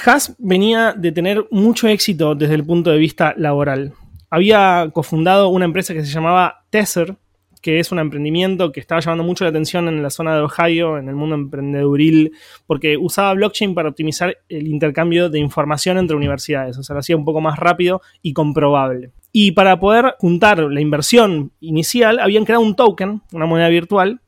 [0.04, 3.94] Haas venía de tener mucho éxito desde el punto de vista laboral.
[4.32, 7.16] Había cofundado una empresa que se llamaba Tesser,
[7.64, 10.98] que es un emprendimiento que estaba llamando mucho la atención en la zona de Ohio,
[10.98, 12.34] en el mundo emprendeduril,
[12.68, 17.16] porque usaba blockchain para optimizar el intercambio de información entre universidades, o sea, lo hacía
[17.16, 19.12] un poco más rápido y comprobable.
[19.32, 24.20] Y para poder juntar la inversión inicial, habían creado un token, una moneda virtual,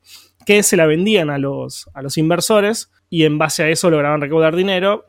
[0.46, 4.22] que se la vendían a los, a los inversores y en base a eso lograban
[4.22, 5.04] recaudar dinero.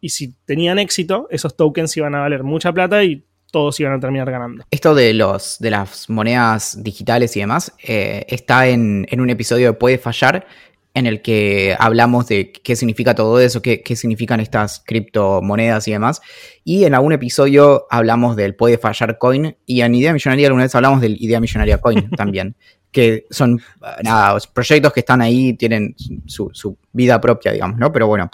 [0.00, 4.00] Y si tenían éxito, esos tokens iban a valer mucha plata y todos iban a
[4.00, 4.64] terminar ganando.
[4.70, 9.68] Esto de, los, de las monedas digitales y demás eh, está en, en, un episodio
[9.68, 10.46] de Puede Fallar,
[10.94, 15.92] en el que hablamos de qué significa todo eso, qué, qué, significan estas criptomonedas y
[15.92, 16.20] demás.
[16.64, 20.74] Y en algún episodio hablamos del puede fallar coin y en Idea Millonaria alguna vez
[20.74, 22.56] hablamos del Idea Millonaria Coin también,
[22.90, 23.60] que son
[24.02, 25.94] nada, proyectos que están ahí, tienen
[26.26, 27.92] su, su vida propia, digamos, ¿no?
[27.92, 28.30] Pero bueno,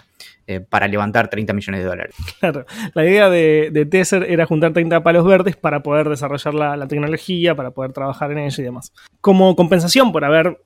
[0.47, 2.15] eh, para levantar 30 millones de dólares.
[2.39, 7.55] Claro, la idea de, Tether era juntar 30 palos verdes para poder desarrollar la, tecnología,
[7.55, 8.93] para poder trabajar en ello y demás.
[9.21, 10.59] Como compensación por haber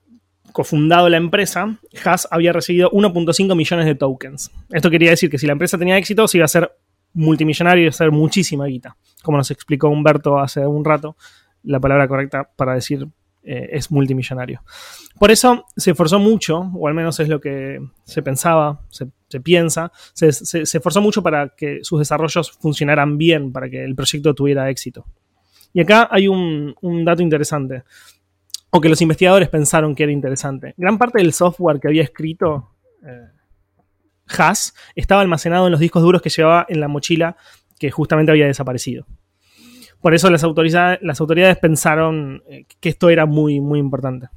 [0.52, 4.52] cofundado la empresa, Haas había recibido 1.5 millones de tokens.
[4.70, 6.72] Esto quería decir que si la empresa tenía éxito, se iba a ser
[7.14, 8.98] multimillonario y iba a ser muchísima guita.
[9.24, 11.16] Como nos explicó Humberto hace un rato,
[11.64, 13.08] la palabra correcta para decir
[13.44, 14.62] eh, es multimillonario.
[15.18, 19.40] Por eso se esforzó mucho, o al menos es lo que se pensaba, se, se
[19.40, 24.34] piensa, se, se, esforzó mucho para que sus desarrollos funcionaran bien, para que el proyecto
[24.34, 25.06] tuviera éxito.
[25.74, 27.84] Y acá hay un, un dato interesante,
[28.72, 30.74] o que los investigadores pensaron que era interesante.
[30.78, 32.70] Gran parte del software que había escrito
[33.06, 33.28] eh,
[34.38, 37.36] Haas estaba almacenado en los discos duros que llevaba en la mochila
[37.80, 39.06] que justamente había desaparecido.
[40.02, 44.30] Por eso las autoridades, las autoridades pensaron eh, que esto era muy, muy importante.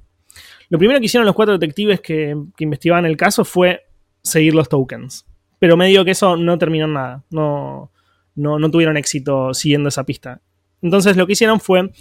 [0.69, 3.83] Lo primero que hicieron los cuatro detectives que, que, investigaban el caso fue
[4.23, 5.27] seguir los tokens.
[5.59, 7.25] Pero medio que eso no terminó en nada.
[7.31, 7.91] No,
[8.35, 10.41] no, tuvieron éxito siguiendo esa pista.
[10.81, 11.93] Entonces lo que hicieron fue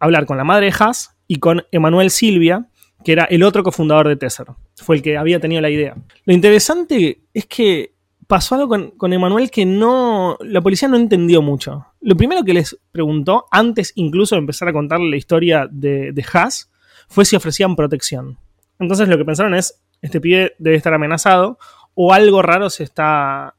[0.00, 2.68] hablar con la madre de Haas y con Emanuel Silvia,
[3.04, 4.46] que era el otro cofundador de Tesser.
[4.76, 5.94] Fue el que había tenido la idea.
[6.24, 7.94] Lo interesante es que
[8.26, 10.36] pasó algo con, con Emanuel que no.
[10.40, 11.86] La policía no entendió mucho.
[12.00, 16.24] Lo primero que les preguntó, antes incluso de empezar a contarle la historia de, de
[16.32, 16.70] Haas,
[17.08, 18.38] fue si ofrecían protección.
[18.78, 21.58] Entonces lo que pensaron es: este pibe debe estar amenazado,
[21.94, 23.54] o algo raro se está,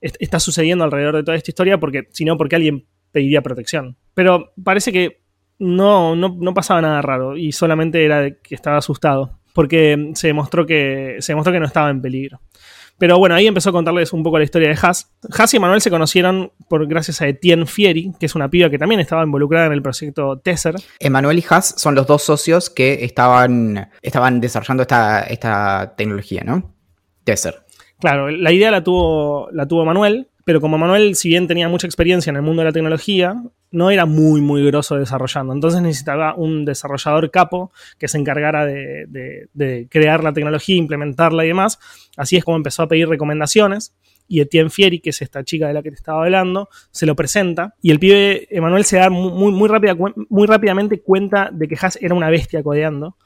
[0.00, 3.96] está sucediendo alrededor de toda esta historia, porque si no, porque alguien pediría protección.
[4.14, 5.20] Pero parece que
[5.58, 10.64] no, no, no pasaba nada raro y solamente era que estaba asustado, porque se demostró
[10.64, 12.40] que, se demostró que no estaba en peligro.
[12.98, 15.10] Pero bueno, ahí empezó a contarles un poco la historia de Haas.
[15.36, 18.78] Haas y Manuel se conocieron por, gracias a Etienne Fieri, que es una piba que
[18.78, 20.76] también estaba involucrada en el proyecto Tesser.
[21.00, 26.74] Emanuel y Haas son los dos socios que estaban, estaban desarrollando esta, esta tecnología, ¿no?
[27.24, 27.64] Tesser.
[27.98, 31.86] Claro, la idea la tuvo, la tuvo Manuel, pero como Manuel, si bien tenía mucha
[31.86, 33.42] experiencia en el mundo de la tecnología,
[33.74, 35.52] no era muy, muy grosso desarrollando.
[35.52, 41.78] Entonces necesitaba un desarrollador capo que se encargara de, crear la tecnología, implementarla y demás.
[42.16, 43.94] Así es como empezó a pedir recomendaciones.
[44.26, 47.14] Y Etienne Fieri, que es esta chica de la que te estaba hablando, se lo
[47.14, 47.74] presenta.
[47.82, 51.98] Y el pibe Emanuel se da muy, muy, rápida, muy rápidamente cuenta de que Haas
[52.00, 53.16] era una bestia codeando.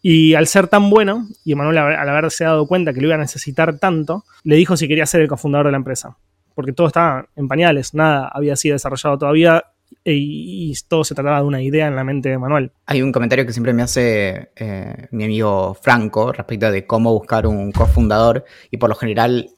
[0.00, 3.18] Y al ser tan bueno, y Emanuel al haberse dado cuenta que lo iba a
[3.18, 6.18] necesitar tanto, le dijo si quería ser el cofundador de la empresa.
[6.54, 9.64] Porque todo estaba en pañales, nada había sido desarrollado todavía
[10.04, 12.72] y, y, todo se trataba de una idea en la mente de Manuel.
[12.86, 17.46] Hay un comentario que siempre me hace eh, mi amigo Franco respecto de cómo buscar
[17.46, 19.50] un cofundador y por lo general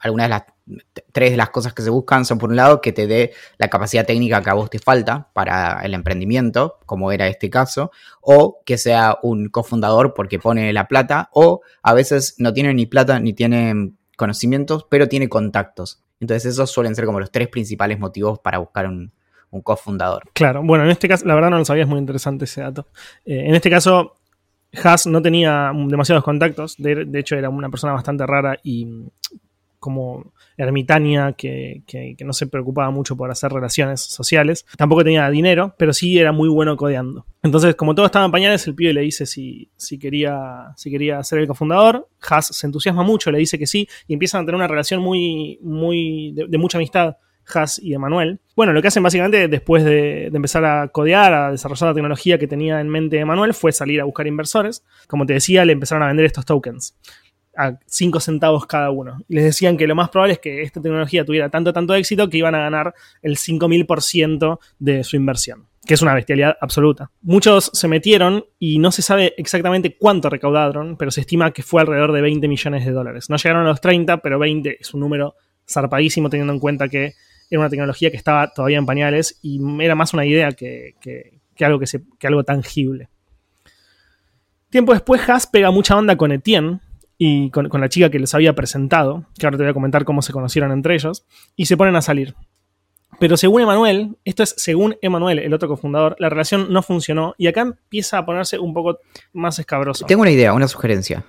[0.00, 0.42] algunas de las
[1.12, 3.68] tres de las cosas que se buscan son por un lado que te dé la
[3.68, 8.60] capacidad técnica que a vos te falta para el emprendimiento, como era este caso, o
[8.64, 13.20] que sea un cofundador porque pone la plata, o a veces no tiene ni plata
[13.20, 16.02] ni tiene conocimientos, pero tiene contactos.
[16.20, 19.12] Entonces esos suelen ser como los tres principales motivos para buscar un,
[19.52, 20.24] un cofundador.
[20.32, 22.88] Claro, bueno, en este caso, la verdad no lo sabía, es muy interesante ese dato.
[23.24, 24.16] Eh, en este caso,
[24.82, 28.86] Haas no tenía demasiados contactos, de, hecho era una persona bastante rara y
[29.78, 34.64] como ermitaña que, que, que, no se preocupaba mucho por hacer relaciones sociales.
[34.76, 37.26] Tampoco tenía dinero, pero sí era muy bueno codeando.
[37.42, 41.22] Entonces, como todo estaba en pañales, el pibe le dice si, si, quería, si quería
[41.24, 42.08] ser el cofundador.
[42.30, 45.58] Haas se entusiasma mucho, le dice que sí, y empiezan a tener una relación muy,
[45.62, 47.16] muy de mucha amistad.
[47.52, 48.40] Haas y Emanuel.
[48.54, 52.46] Bueno, lo que hacen básicamente después de, empezar a codear, a desarrollar la tecnología que
[52.46, 54.84] tenía en mente Emanuel, fue salir a buscar inversores.
[55.08, 56.94] Como te decía, le empezaron a vender estos tokens
[57.56, 59.18] a 5 centavos cada uno.
[59.28, 62.28] Y les decían que lo más probable es que esta tecnología tuviera tanto, tanto éxito
[62.28, 67.10] que iban a ganar el 5000% de su inversión, que es una bestialidad absoluta.
[67.20, 71.82] Muchos se metieron y no se sabe exactamente cuánto recaudaron, pero se estima que fue
[71.82, 73.28] alrededor de 20 millones de dólares.
[73.28, 75.34] No llegaron a los 30, pero 20 es un número
[75.68, 77.12] zarpadísimo teniendo en cuenta que
[77.52, 81.40] era una tecnología que estaba todavía en pañales y era más una idea que, que,
[81.54, 83.10] que algo, que, se, que algo tangible.
[84.70, 86.80] Tiempo después, Haas pega mucha onda con Etienne,
[87.18, 90.04] y con, con, la chica que les había presentado, que ahora te voy a comentar
[90.04, 92.34] cómo se conocieron entre ellos, y se ponen a salir.
[93.20, 97.46] Pero según Emanuel, esto es según Emanuel, el otro cofundador, la relación no funcionó y
[97.46, 98.98] acá empieza a ponerse un poco
[99.34, 100.06] más escabroso.
[100.06, 101.24] Tengo una idea, una sugerencia.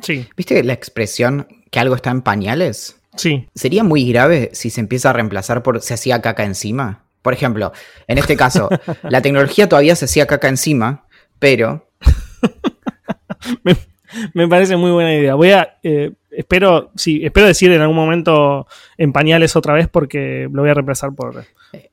[0.00, 0.26] Sí.
[0.36, 3.01] ¿Viste la expresión que algo está en pañales?
[3.16, 3.48] Sí.
[3.54, 7.04] ¿Sería muy grave si se empieza a reemplazar por se hacía caca encima?
[7.22, 7.72] Por ejemplo,
[8.08, 8.68] en este caso,
[9.02, 11.06] la tecnología todavía se hacía caca encima,
[11.38, 11.88] pero...
[13.62, 13.76] me,
[14.34, 15.34] Me parece muy buena idea.
[15.34, 15.78] Voy a.
[15.82, 20.70] eh, espero, sí, espero decir en algún momento en pañales otra vez porque lo voy
[20.70, 21.44] a reemplazar por,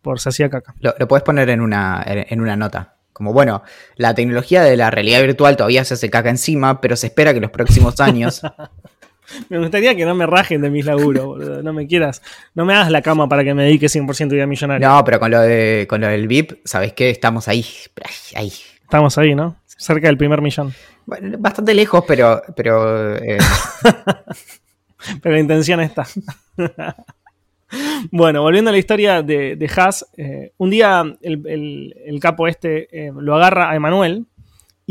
[0.01, 0.73] por se hacía caca.
[0.79, 2.95] Lo, lo puedes poner en una, en una nota.
[3.13, 3.63] Como bueno,
[3.95, 7.37] la tecnología de la realidad virtual todavía se hace caca encima, pero se espera que
[7.37, 8.41] en los próximos años.
[9.49, 11.61] Me gustaría que no me rajen de mis laburos, boludo.
[11.63, 12.21] No me quieras.
[12.55, 14.87] No me hagas la cama para que me dedique 100% a idea millonaria.
[14.87, 17.09] No, pero con lo de con lo del VIP, ¿sabes qué?
[17.09, 17.65] Estamos ahí.
[18.35, 18.51] ahí.
[18.83, 19.57] Estamos ahí, ¿no?
[19.65, 20.73] Cerca del primer millón.
[21.05, 22.41] Bueno, bastante lejos, pero.
[22.55, 23.37] pero eh,
[25.21, 26.05] Pero la intención está.
[28.11, 32.47] bueno, volviendo a la historia de, de Haas, eh, un día el, el- el capo
[32.47, 34.25] este eh, lo agarra a Emanuel.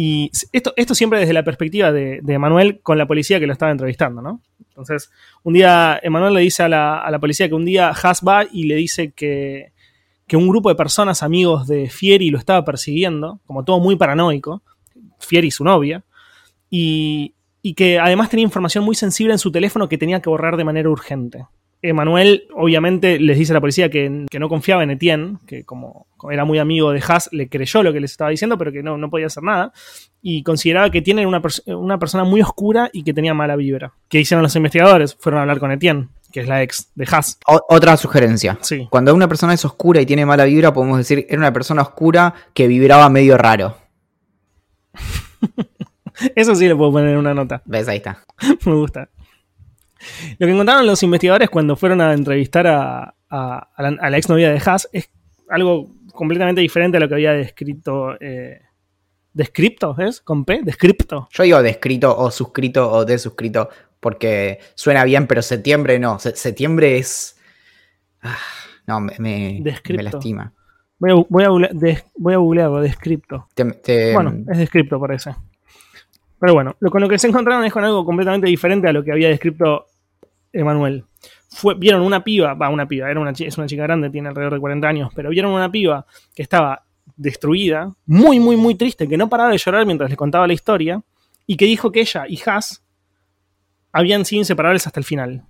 [0.01, 3.73] Y esto, esto siempre desde la perspectiva de, Emanuel con la policía que lo estaba
[3.73, 4.41] entrevistando, ¿no?
[4.69, 5.11] Entonces,
[5.43, 8.45] un día Emanuel le dice a la, a la policía que un día Haas va
[8.49, 9.73] y le dice que,
[10.29, 14.63] que un grupo de personas amigos de Fieri lo estaba persiguiendo, como todo muy paranoico,
[15.19, 16.05] Fieri y su novia,
[16.71, 20.57] y, y que además tenía información muy sensible en su teléfono que tenía que borrar
[20.57, 21.47] de manera urgente.
[21.81, 26.07] Emanuel, obviamente, les dice a la policía que, que no confiaba en Etienne, que como
[26.31, 28.99] era muy amigo de Haas, le creyó lo que les estaba diciendo, pero que no,
[28.99, 29.73] no podía hacer nada.
[30.21, 33.55] Y consideraba que Etienne era una, pers- una persona muy oscura y que tenía mala
[33.55, 33.93] vibra.
[34.09, 35.15] ¿Qué hicieron los investigadores?
[35.21, 37.39] Fueron a hablar con Etienne, que es la ex de Haas.
[37.47, 38.59] otra sugerencia.
[38.61, 38.89] Sí.
[38.91, 42.35] Cuando una persona es oscura y tiene mala vibra, podemos decir era una persona oscura
[42.55, 43.77] que vibraba medio raro.
[46.35, 47.63] Eso sí le puedo poner en una nota.
[47.65, 47.87] ¿Ves?
[47.87, 48.25] Ahí está.
[48.67, 49.09] Me gusta.
[50.39, 54.17] Lo que encontraron los investigadores cuando fueron a entrevistar a, a- a la, a la
[54.19, 55.11] exnovia de Haas es
[55.49, 58.17] algo completamente diferente a lo que había descrito.
[58.21, 58.61] Eh,
[59.33, 59.95] ¿Descripto?
[59.99, 60.21] ¿Es?
[60.21, 60.61] ¿Con P?
[60.63, 61.29] ¿Descripto?
[61.31, 63.69] Yo digo descrito o suscrito o desuscrito
[64.01, 66.19] porque suena bien, pero septiembre no.
[66.19, 67.37] Se- septiembre es.
[68.23, 68.37] Ah,
[68.87, 70.53] no, me, me, me lastima.
[70.99, 73.47] Voy a, voy a, google- des- voy a googlearlo, Descripto.
[73.55, 75.35] Te- te- Bueno, es Descripto parece.
[76.41, 79.03] Pero bueno, lo, con lo que se encontraron es con algo completamente diferente a lo
[79.05, 79.87] que había descrito
[80.61, 81.05] Emanuel.
[81.49, 84.55] Fue, vieron una piba, va, una piba, era una, es una chica grande, tiene alrededor
[84.55, 86.85] de 40 años, pero vieron una piba que estaba
[87.17, 91.03] destruida, muy, muy, muy triste, que no paraba de llorar mientras les contaba la historia,
[91.47, 92.85] y que dijo que ella y Haas
[93.93, 95.45] habían sido inseparables hasta el final.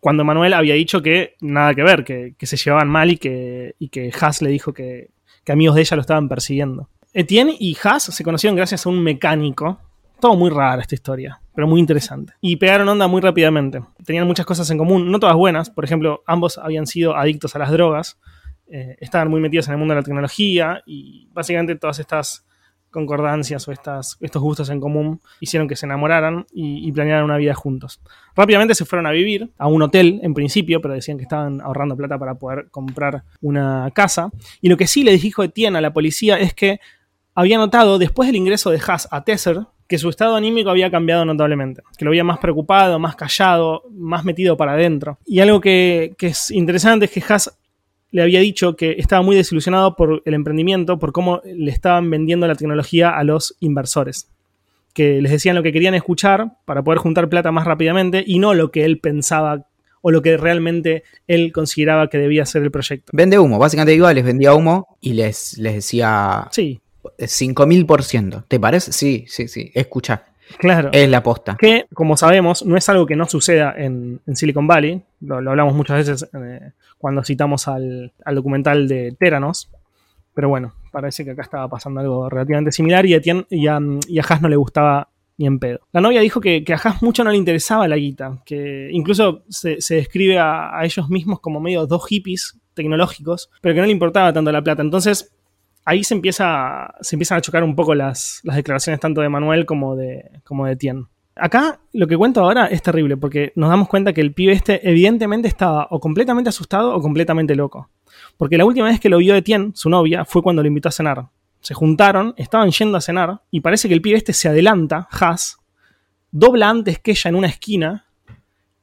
[0.00, 3.74] Cuando Manuel había dicho que nada que ver, que, que se llevaban mal y que,
[3.78, 5.10] y que Haas le dijo que,
[5.44, 6.88] que amigos de ella lo estaban persiguiendo.
[7.12, 9.78] Etienne y Haas se conocieron gracias a un mecánico.
[10.24, 12.32] Todo muy raro esta historia, pero muy interesante.
[12.40, 13.82] Y pegaron onda muy rápidamente.
[14.06, 15.68] Tenían muchas cosas en común, no todas buenas.
[15.68, 18.18] Por ejemplo, ambos habían sido adictos a las drogas.
[18.66, 22.46] eh, estaban muy metidos en el mundo de la tecnología y básicamente todas estas
[22.90, 27.52] concordancias o estos gustos en común hicieron que se enamoraran y, y planearan una vida
[27.52, 28.00] juntos.
[28.34, 31.98] Rápidamente se fueron a vivir a un hotel en principio, pero decían que estaban ahorrando
[31.98, 34.30] plata para poder comprar una casa.
[34.62, 36.80] Y lo que sí le dijo Etienne a la policía es que
[37.34, 41.24] había notado después del ingreso de Haas a Tesser que su estado anímico había cambiado
[41.24, 45.18] notablemente, que lo veía más preocupado, más callado, más metido para adentro.
[45.24, 47.56] Y algo que, que es interesante es que Haas
[48.10, 52.48] le había dicho que estaba muy desilusionado por el emprendimiento, por cómo le estaban vendiendo
[52.48, 54.28] la tecnología a los inversores.
[54.94, 58.52] Que les decían lo que querían escuchar para poder juntar plata más rápidamente y no
[58.52, 59.68] lo que él pensaba
[60.02, 63.12] o lo que realmente él consideraba que debía ser el proyecto.
[63.14, 63.60] Vende humo.
[63.60, 66.80] Básicamente iba, les vendía humo y les, les decía Sí,
[67.18, 68.44] 5000%.
[68.48, 68.92] ¿Te parece?
[68.92, 69.70] Sí, sí, sí.
[69.74, 70.24] Escucha.
[70.58, 70.90] claro.
[70.92, 71.56] Es la posta.
[71.58, 75.02] que, como sabemos, no es algo que no suceda en, en Silicon Valley.
[75.20, 79.70] Lo, lo hablamos muchas veces eh, cuando citamos al, al documental de Teranos.
[80.34, 83.78] Pero bueno, parece que acá estaba pasando algo relativamente similar y a, Etienne- y a,
[84.08, 85.80] y a Haas no le gustaba ni en pedo.
[85.92, 89.42] La novia dijo que, que a Haas mucho no le interesaba la guita, que incluso
[89.48, 93.86] se, se describe a, a ellos mismos como medio dos hippies tecnológicos, pero que no
[93.86, 94.82] le importaba tanto la plata.
[94.82, 95.32] Entonces,
[95.84, 99.66] ahí se, empieza, se empiezan a chocar un poco las, las declaraciones tanto de Manuel
[99.66, 101.06] como de, como de Etienne.
[101.36, 104.88] Acá lo que cuento ahora es terrible porque nos damos cuenta que el pibe este
[104.88, 107.90] evidentemente estaba o completamente asustado o completamente loco.
[108.36, 110.92] Porque la última vez que lo vio Etienne, su novia, fue cuando lo invitó a
[110.92, 111.26] cenar.
[111.60, 115.58] Se juntaron, estaban yendo a cenar y parece que el pibe este se adelanta, Haas,
[116.30, 118.06] dobla antes que ella en una esquina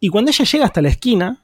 [0.03, 1.40] y cuando ella llega hasta la esquina,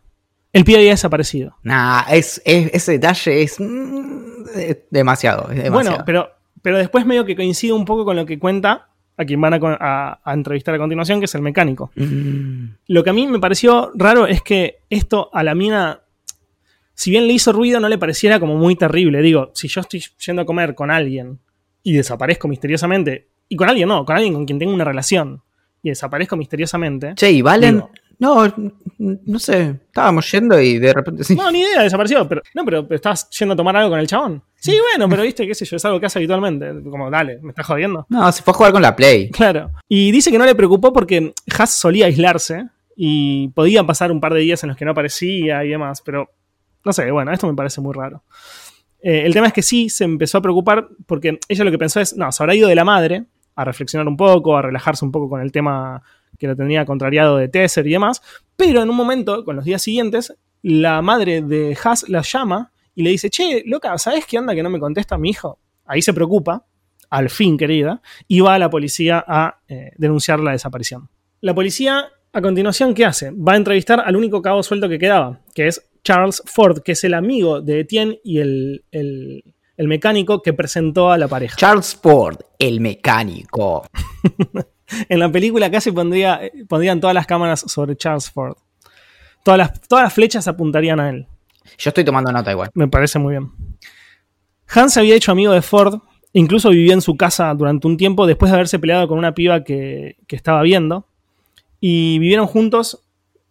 [0.54, 1.56] el pibe había desaparecido.
[1.64, 5.50] Nah, es, es- ese detalle es, mm, es demasiado.
[5.52, 5.72] es demasiado.
[5.72, 6.30] Bueno, pero,
[6.62, 9.60] pero después medio que coincide un poco con lo que cuenta a quien van a,
[9.60, 11.92] co- a- a entrevistar a continuación, que es el mecánico.
[11.96, 16.02] Mm, Lo que a mí me pareció raro es que esto a la mina,
[16.94, 19.22] si bien le hizo ruido, no le pareciera como muy terrible.
[19.22, 21.40] Digo, si yo estoy yendo a comer con alguien
[21.84, 25.42] y desaparezco misteriosamente, y con alguien no, con alguien con quien tengo una relación,
[25.82, 27.92] y desaparezco misteriosamente, Che, y Valen, Digo.
[28.20, 28.52] No,
[28.98, 29.80] no sé.
[29.88, 31.36] Estábamos yendo y de repente sí.
[31.36, 32.28] No, ni idea, desapareció.
[32.28, 34.42] Pero, no, pero, estás yendo a tomar algo con el chabón.
[34.56, 36.72] Sí, bueno, pero viste, qué sé yo, es algo que hace habitualmente.
[36.90, 38.06] Como, dale, me estás jodiendo.
[38.10, 39.30] No, se fue a jugar con la Play.
[39.30, 39.70] Claro.
[39.88, 44.34] Y dice que no le preocupó porque Haas solía aislarse y podían pasar un par
[44.34, 46.32] de días en los que no aparecía y demás, pero
[46.84, 48.24] no sé, bueno, esto me parece muy raro.
[49.00, 52.00] Eh, el tema es que sí se empezó a preocupar porque ella lo que pensó
[52.00, 55.12] es, no, se habrá ido de la madre a reflexionar un poco, a relajarse un
[55.12, 56.02] poco con el tema
[56.38, 58.22] que lo tenía contrariado de Tesser y demás,
[58.56, 63.04] pero en un momento, con los días siguientes, la madre de Haas la llama y
[63.04, 65.60] le dice, che, loca, ¿sabes qué onda que no me contesta mi hijo?
[65.86, 66.66] Ahí se preocupa,
[67.10, 71.10] al fin, querida, y va a la policía a eh, denunciar la desaparición.
[71.42, 73.32] La policía, a continuación, ¿qué hace?
[73.32, 77.04] Va a entrevistar al único cabo suelto que quedaba, que es Charles Ford, que es
[77.04, 79.44] el amigo de Etienne y el, el-
[79.78, 81.56] el mecánico que presentó a la pareja.
[81.56, 83.86] Charles Ford, el mecánico.
[85.10, 88.56] En la película casi pondría, pondrían todas las cámaras sobre Charles Ford.
[89.44, 91.28] Todas las, todas las flechas apuntarían a él.
[91.78, 92.70] Yo estoy tomando nota igual.
[92.74, 93.52] Me parece muy bien.
[94.68, 96.00] Hans se había hecho amigo de Ford,
[96.34, 99.64] incluso vivía en su casa durante un tiempo después de haberse peleado con una piba
[99.64, 101.08] que, que estaba viendo.
[101.80, 103.04] Y vivieron juntos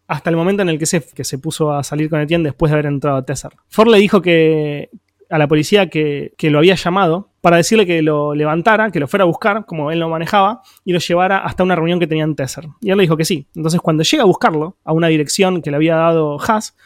[0.08, 2.70] hasta el momento en el que se, que se puso a salir con Etienne después
[2.70, 3.52] de haber entrado a Tesser.
[3.68, 4.90] Ford le dijo que
[5.28, 9.06] a la policía que, que lo había llamado para decirle que lo levantara, que lo
[9.06, 12.24] fuera a buscar, como él lo manejaba, y lo llevara hasta una reunión que tenía
[12.24, 12.66] en Tesser.
[12.80, 13.46] Y él le dijo que sí.
[13.54, 16.76] Entonces, cuando llega a buscarlo, a una dirección que le había dado Haas,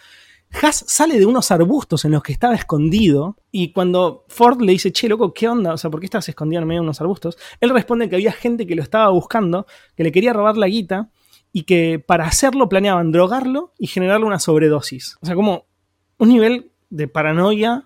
[0.52, 4.92] Haas sale de unos arbustos en los que estaba escondido y cuando Ford le dice,
[4.92, 5.72] che, loco, ¿qué onda?
[5.72, 7.38] O sea, ¿por qué estás escondido en medio de unos arbustos?
[7.60, 9.66] Él responde que había gente que lo estaba buscando,
[9.96, 11.10] que le quería robar la guita
[11.52, 15.16] y que para hacerlo planeaban drogarlo y generarle una sobredosis.
[15.22, 15.66] O sea, como
[16.18, 17.84] un nivel de paranoia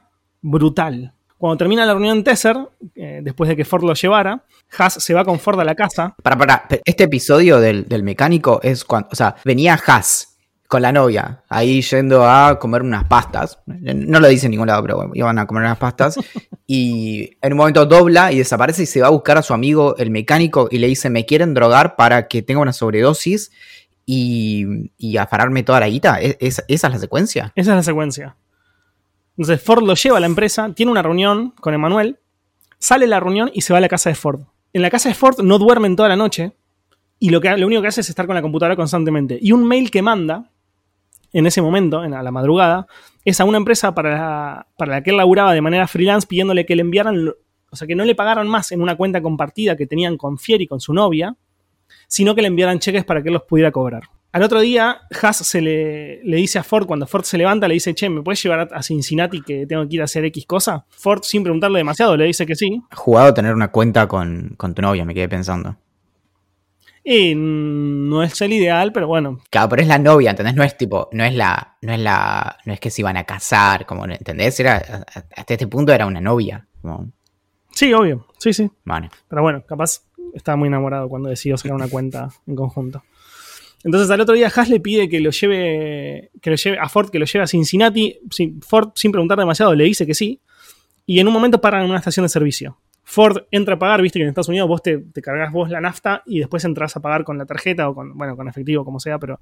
[0.48, 1.12] brutal.
[1.38, 2.56] Cuando termina la reunión en Tesser,
[2.94, 4.44] eh, después de que Ford lo llevara,
[4.78, 6.14] Haas se va con Ford a la casa.
[6.22, 10.36] Para, para, este episodio del, del mecánico es cuando, o sea, venía Haas
[10.68, 13.58] con la novia, ahí yendo a comer unas pastas.
[13.66, 16.16] No lo dice en ningún lado, pero bueno, iban a comer unas pastas.
[16.66, 19.96] y en un momento dobla y desaparece y se va a buscar a su amigo,
[19.98, 23.50] el mecánico, y le dice, me quieren drogar para que tenga una sobredosis
[24.06, 26.20] y, y afararme toda la guita.
[26.20, 27.52] ¿Es- es- ¿Esa es la secuencia?
[27.54, 28.36] Esa es la secuencia.
[29.36, 32.18] Entonces Ford lo lleva a la empresa, tiene una reunión con Emanuel,
[32.78, 34.40] sale de la reunión y se va a la casa de Ford.
[34.72, 36.52] En la casa de Ford no duermen toda la noche
[37.18, 39.38] y lo, único que hace es estar con la computadora constantemente.
[39.40, 40.50] Y un mail que manda
[41.32, 42.86] en ese momento, en, a la madrugada,
[43.24, 46.82] es a una empresa para la, que él laburaba de manera freelance pidiéndole que le
[46.82, 47.28] enviaran,
[47.70, 50.66] o sea, que no le pagaran más en una cuenta compartida que tenían con Fieri,
[50.66, 51.36] con su novia,
[52.06, 54.04] sino que le enviaran cheques para que él los pudiera cobrar.
[54.34, 57.74] Al otro día, Haas se le, le dice a Ford, cuando Ford se levanta, le
[57.74, 60.84] dice, che, ¿me puedes llevar a Cincinnati que tengo que ir a hacer X cosa?
[60.88, 62.82] Ford, sin preguntarle demasiado, le dice que sí.
[62.92, 65.76] Jugado tener una cuenta con, con tu novia, me quedé pensando.
[67.04, 69.38] Y mm, no es el ideal, pero bueno.
[69.50, 70.56] Claro, pero es la novia, ¿entendés?
[70.56, 73.22] No es tipo, no es la, no es la, no es que se iban a
[73.22, 74.58] casar, como, ¿entendés?
[74.58, 74.78] Era,
[75.36, 76.66] hasta este punto era una novia.
[76.82, 77.08] Como,
[77.70, 78.68] Sí, obvio, sí, sí.
[78.84, 79.10] vale.
[79.28, 83.04] Pero bueno, capaz estaba muy enamorado cuando decidió sacar una cuenta en conjunto.
[83.84, 87.10] Entonces al otro día Haas le pide que lo lleve, que lo lleve a Ford,
[87.10, 88.18] que lo lleve a Cincinnati.
[88.62, 90.40] Ford, sin preguntar demasiado, le dice que sí.
[91.06, 92.78] Y en un momento paran en una estación de servicio.
[93.02, 96.22] Ford entra a pagar, viste que en Estados Unidos vos te, cargas vos la nafta
[96.24, 99.18] y después entras a pagar con la tarjeta o con, bueno, con efectivo, como sea,
[99.18, 99.38] pero.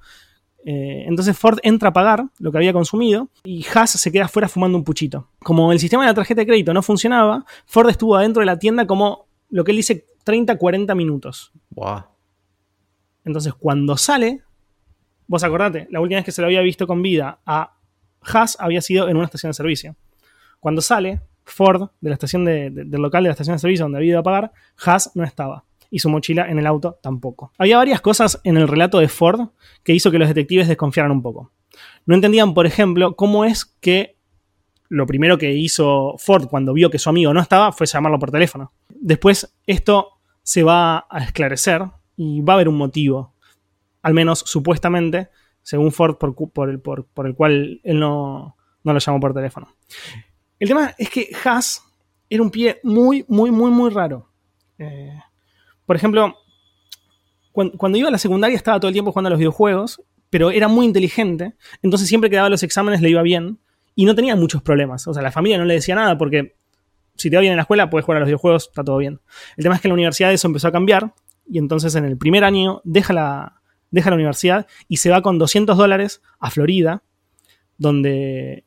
[0.64, 4.48] eh, entonces Ford entra a pagar lo que había consumido y Haas se queda afuera
[4.48, 5.28] fumando un puchito.
[5.38, 8.58] Como el sistema de la tarjeta de crédito no funcionaba, Ford estuvo adentro de la
[8.58, 11.52] tienda como lo que él dice 30-40 minutos.
[11.70, 12.11] Buah.
[13.24, 14.42] Entonces, cuando sale,
[15.26, 17.74] vos acordate, la última vez que se lo había visto con vida a
[18.22, 19.96] Haas había sido en una estación de servicio.
[20.60, 23.84] Cuando sale, Ford de la estación de- de- del local de la estación de servicio
[23.84, 24.52] donde había ido a pagar,
[24.84, 25.64] Haas no estaba.
[25.90, 27.52] Y su mochila en el auto tampoco.
[27.58, 29.48] Había varias cosas en el relato de Ford
[29.82, 31.50] que hizo que los detectives desconfiaran un poco.
[32.06, 34.16] No entendían, por ejemplo, cómo es que
[34.88, 38.30] lo primero que hizo Ford cuando vio que su amigo no estaba fue llamarlo por
[38.30, 38.72] teléfono.
[38.88, 41.82] Después esto se va a esclarecer
[42.16, 43.34] y va a haber un motivo,
[44.02, 45.28] al menos supuestamente,
[45.62, 49.32] según Ford, por, por el, por- por el cual él no, no lo llamó por
[49.34, 49.68] teléfono.
[50.58, 51.82] El tema es que Haas
[52.28, 54.28] era un pie muy, muy, muy, muy raro.
[54.78, 55.18] Eh,
[55.86, 56.34] por ejemplo,
[57.52, 60.50] cuan- cuando iba a la secundaria estaba todo el tiempo jugando a los videojuegos, pero
[60.50, 63.58] era muy inteligente, entonces siempre que daba los exámenes le iba bien
[63.94, 65.06] y no tenía muchos problemas.
[65.06, 66.56] O sea, la familia no le decía nada porque
[67.16, 69.20] si te va bien en la escuela puedes jugar a los videojuegos, está todo bien.
[69.56, 71.12] El tema es que en la universidad eso empezó a cambiar
[71.52, 75.38] y entonces en el primer año deja la, deja la universidad y se va con
[75.38, 77.02] 200 dólares a Florida,
[77.76, 78.64] donde,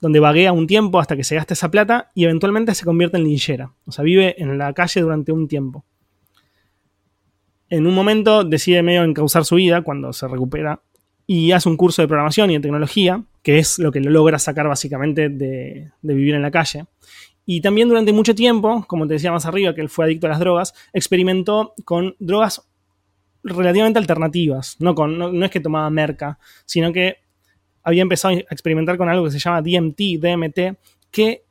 [0.00, 3.24] donde vaguea un tiempo hasta que se gasta esa plata y eventualmente se convierte en
[3.24, 3.72] linchera.
[3.86, 5.84] O sea, vive en la calle durante un tiempo.
[7.68, 10.82] En un momento decide medio encauzar su vida cuando se recupera
[11.28, 14.40] y hace un curso de programación y de tecnología, que es lo que lo logra
[14.40, 16.86] sacar básicamente de, de vivir en la calle.
[17.46, 20.30] Y también durante mucho tiempo, como te decía más arriba, que él fue adicto a
[20.30, 22.68] las drogas, experimentó con drogas
[23.44, 24.76] relativamente alternativas.
[24.80, 27.18] No, con, no, es que tomaba merca, sino que
[27.84, 30.76] había empezado a experimentar con algo que se llama DMT, DMT,
[31.12, 31.44] que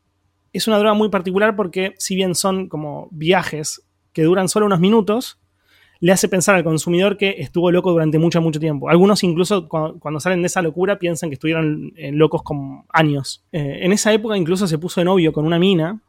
[0.52, 3.82] es una droga muy particular porque si bien son como viajes
[4.12, 5.40] que duran solo unos minutos,
[6.00, 8.90] le hace pensar al consumidor que estuvo loco durante mucho, mucho tiempo.
[8.90, 13.46] Algunos incluso cuando, salen de esa locura piensan que estuvieron eh, locos como años.
[13.52, 16.02] Eh, en esa época incluso se puso de novio con una mina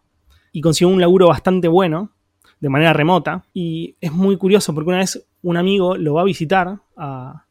[0.53, 2.11] y consiguió un laburo bastante bueno
[2.61, 3.45] de manera remota.
[3.53, 7.45] Y es muy curioso porque una vez un amigo lo va a visitar a,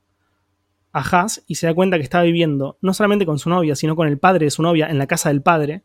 [0.92, 3.96] a Haas y se da cuenta que estaba viviendo no solamente con su novia, sino
[3.96, 5.84] con el padre de su novia en la casa del padre,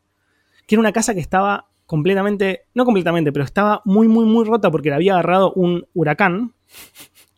[0.67, 4.71] que era una casa que estaba completamente, no completamente, pero estaba muy, muy, muy rota
[4.71, 6.53] porque le había agarrado un huracán.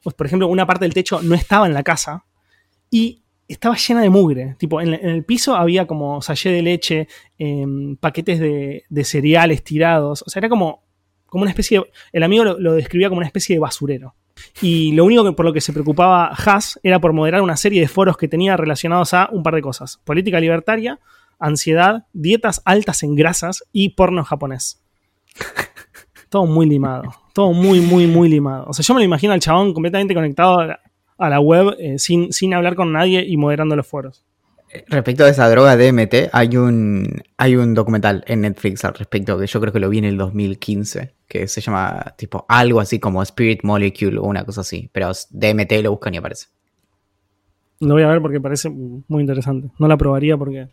[0.04, 2.26] Pues, por ejemplo, una parte del techo no estaba en la casa
[2.92, 4.56] y estaba llena de mugre.
[4.60, 7.08] Tipo, en, el piso había como sallé de leche,
[7.40, 10.24] em, paquetes de, cereales tirados.
[10.28, 10.84] O sea, era como,
[11.26, 14.14] como una especie de, El amigo lo, describía como una especie de basurero.
[14.62, 17.82] Y lo único que, por lo que se preocupaba Haas era por moderar una serie
[17.82, 20.00] de foros que tenía relacionados a un par de cosas.
[20.04, 21.00] Política libertaria,
[21.44, 24.82] ansiedad, dietas altas en grasas y porno japonés.
[26.30, 27.04] Todo muy limado.
[27.34, 28.66] Todo muy, muy, muy limado.
[28.68, 30.60] O sea, yo me lo imagino al chabón completamente conectado
[31.18, 34.26] a la, web eh, sin, sin hablar con nadie y moderando los foros.
[34.88, 39.46] Respecto a esa droga DMT, hay un, hay un documental en Netflix al respecto que
[39.46, 43.22] yo creo que lo vi en el 2015, que se llama tipo algo así como
[43.22, 46.48] Spirit Molecule o una cosa así, pero DMT lo buscan y aparece.
[47.80, 49.70] Lo voy a ver porque parece muy interesante.
[49.78, 50.70] No la probaría porque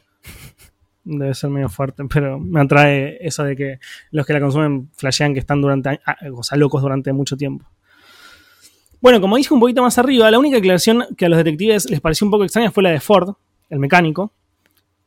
[1.05, 3.78] debe ser medio fuerte, pero me atrae eso de que
[4.11, 7.66] los que la consumen flashean que están durante, ah, o sea, locos durante mucho tiempo.
[9.01, 12.01] Bueno, como dije un poquito más arriba, la única aclaración que a los detectives les
[12.01, 13.34] pareció un poco extraña fue la de Ford,
[13.70, 14.34] el mecánico,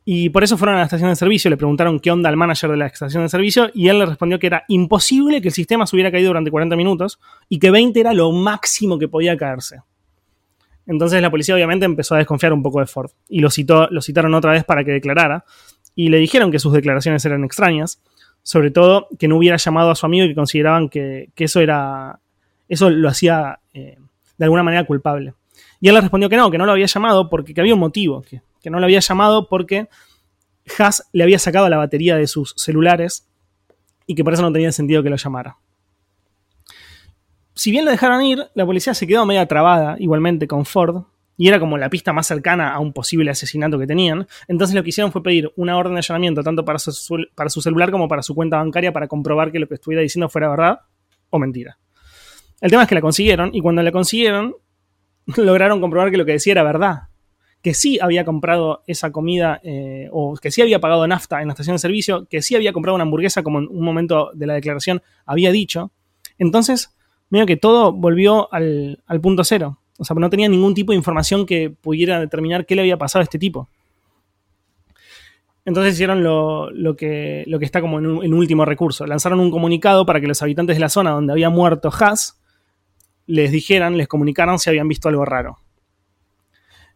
[0.04, 2.70] y por eso fueron a la estación de servicio, le preguntaron qué onda al manager
[2.70, 5.86] de la estación de servicio, y él le respondió que era imposible que el sistema
[5.86, 9.80] se hubiera caído durante 40 minutos y que 20 era lo máximo que podía caerse.
[10.86, 14.02] Entonces la policía obviamente empezó a desconfiar un poco de Ford y lo, citó, lo
[14.02, 15.44] citaron otra vez para que declarara
[15.94, 18.00] y le dijeron que sus declaraciones eran extrañas,
[18.42, 22.20] sobre todo que no hubiera llamado a su amigo y que consideraban que, eso era
[22.68, 23.98] eso lo hacía eh,
[24.36, 25.34] de alguna manera culpable.
[25.80, 27.80] Y él le respondió que no, que no lo había llamado porque que había un
[27.80, 29.88] motivo, que, que no lo había llamado porque
[30.78, 33.28] Haas le había sacado la batería de sus celulares
[34.06, 35.58] y que por eso no tenía sentido que lo llamara
[37.54, 41.04] si bien lo dejaron ir, la policía se quedó media trabada igualmente con Ford,
[41.36, 44.26] y era como la pista más cercana a un posible asesinato que tenían.
[44.48, 48.08] Entonces lo que hicieron fue pedir una orden de allanamiento tanto para su, celular como
[48.08, 50.80] para su cuenta bancaria para comprobar que lo que estuviera diciendo fuera verdad
[51.30, 51.78] o mentira.
[52.60, 54.56] El tema es que la consiguieron y cuando la consiguieron
[55.36, 57.08] lograron comprobar que lo que decía era verdad.
[57.62, 61.54] Que sí había comprado esa comida eh, o que sí había pagado nafta en la
[61.54, 64.54] estación de servicio, que sí había comprado una hamburguesa como en un momento de la
[64.54, 65.90] declaración había dicho.
[66.38, 66.94] Entonces
[67.30, 69.78] medio que todo volvió al, punto cero.
[69.98, 73.20] O sea, no tenía ningún tipo de información que pudiera determinar qué le había pasado
[73.20, 73.68] a este tipo.
[75.64, 79.06] Entonces hicieron lo, que, está como en, un, último recurso.
[79.06, 82.40] Lanzaron un comunicado para que los habitantes de la zona donde había muerto Haas
[83.26, 85.58] les dijeran, les comunicaran si habían visto algo raro.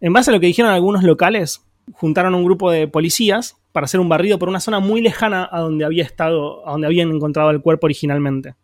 [0.00, 4.00] En base a lo que dijeron algunos locales, juntaron un grupo de policías para hacer
[4.00, 7.50] un barrido por una zona muy lejana a donde había estado, a donde habían encontrado
[7.50, 8.54] el cuerpo originalmente.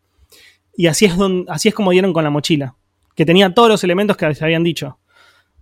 [0.76, 2.76] Y así es como dieron con la mochila,
[3.15, 4.99] que tenía todos los elementos que se habían dicho,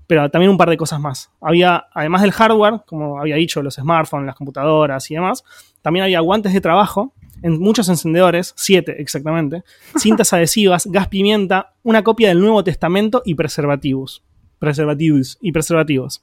[0.06, 1.30] pero también un par de cosas más.
[1.40, 5.44] Había, además del hardware, como había dicho, los smartphones, las computadoras y demás,
[5.80, 9.64] también había guantes de trabajo, en muchos encendedores, siete exactamente,
[9.98, 14.22] cintas adhesivas, gas pimienta, una copia del Nuevo Testamento y preservativos.
[14.58, 16.22] Preservativos y preservativos.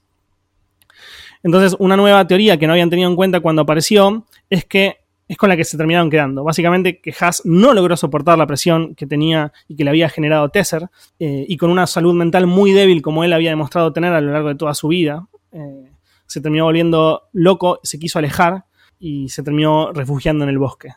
[1.44, 4.98] Entonces, una nueva teoría que no habían tenido en cuenta cuando apareció es que
[5.30, 6.44] es con la que se terminaron quedando.
[6.44, 10.50] Básicamente que Haas no logró soportar la presión que tenía y que le había generado
[10.50, 14.22] Tesser, eh, y con una salud mental muy débil como él había demostrado tener a
[14.22, 15.92] lo largo de toda su vida, eh,
[16.26, 18.66] se terminó volviendo loco, se quiso alejar
[19.00, 20.90] y se terminó refugiando en el bosque.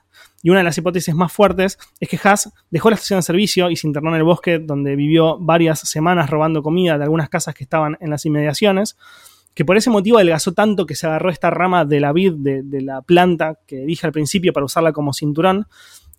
[0.43, 3.70] Y una de las hipótesis más fuertes es que Haas dejó la estación de servicio
[3.70, 7.55] y se internó en el bosque donde vivió varias semanas robando comida de algunas casas
[7.55, 8.97] que estaban en las inmediaciones
[9.55, 12.80] que por ese motivo adelgazó tanto que se agarró esta rama de la vid, de,
[12.80, 15.66] la planta que dije al principio para usarla como cinturón.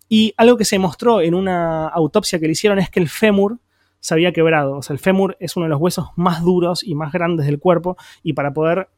[0.08, 3.58] Y algo que se mostró en una autopsia que le hicieron es que el fémur
[3.98, 4.76] se había quebrado.
[4.76, 7.58] O sea, el fémur es uno de los huesos más duros y más grandes del
[7.58, 8.88] cuerpo y para poder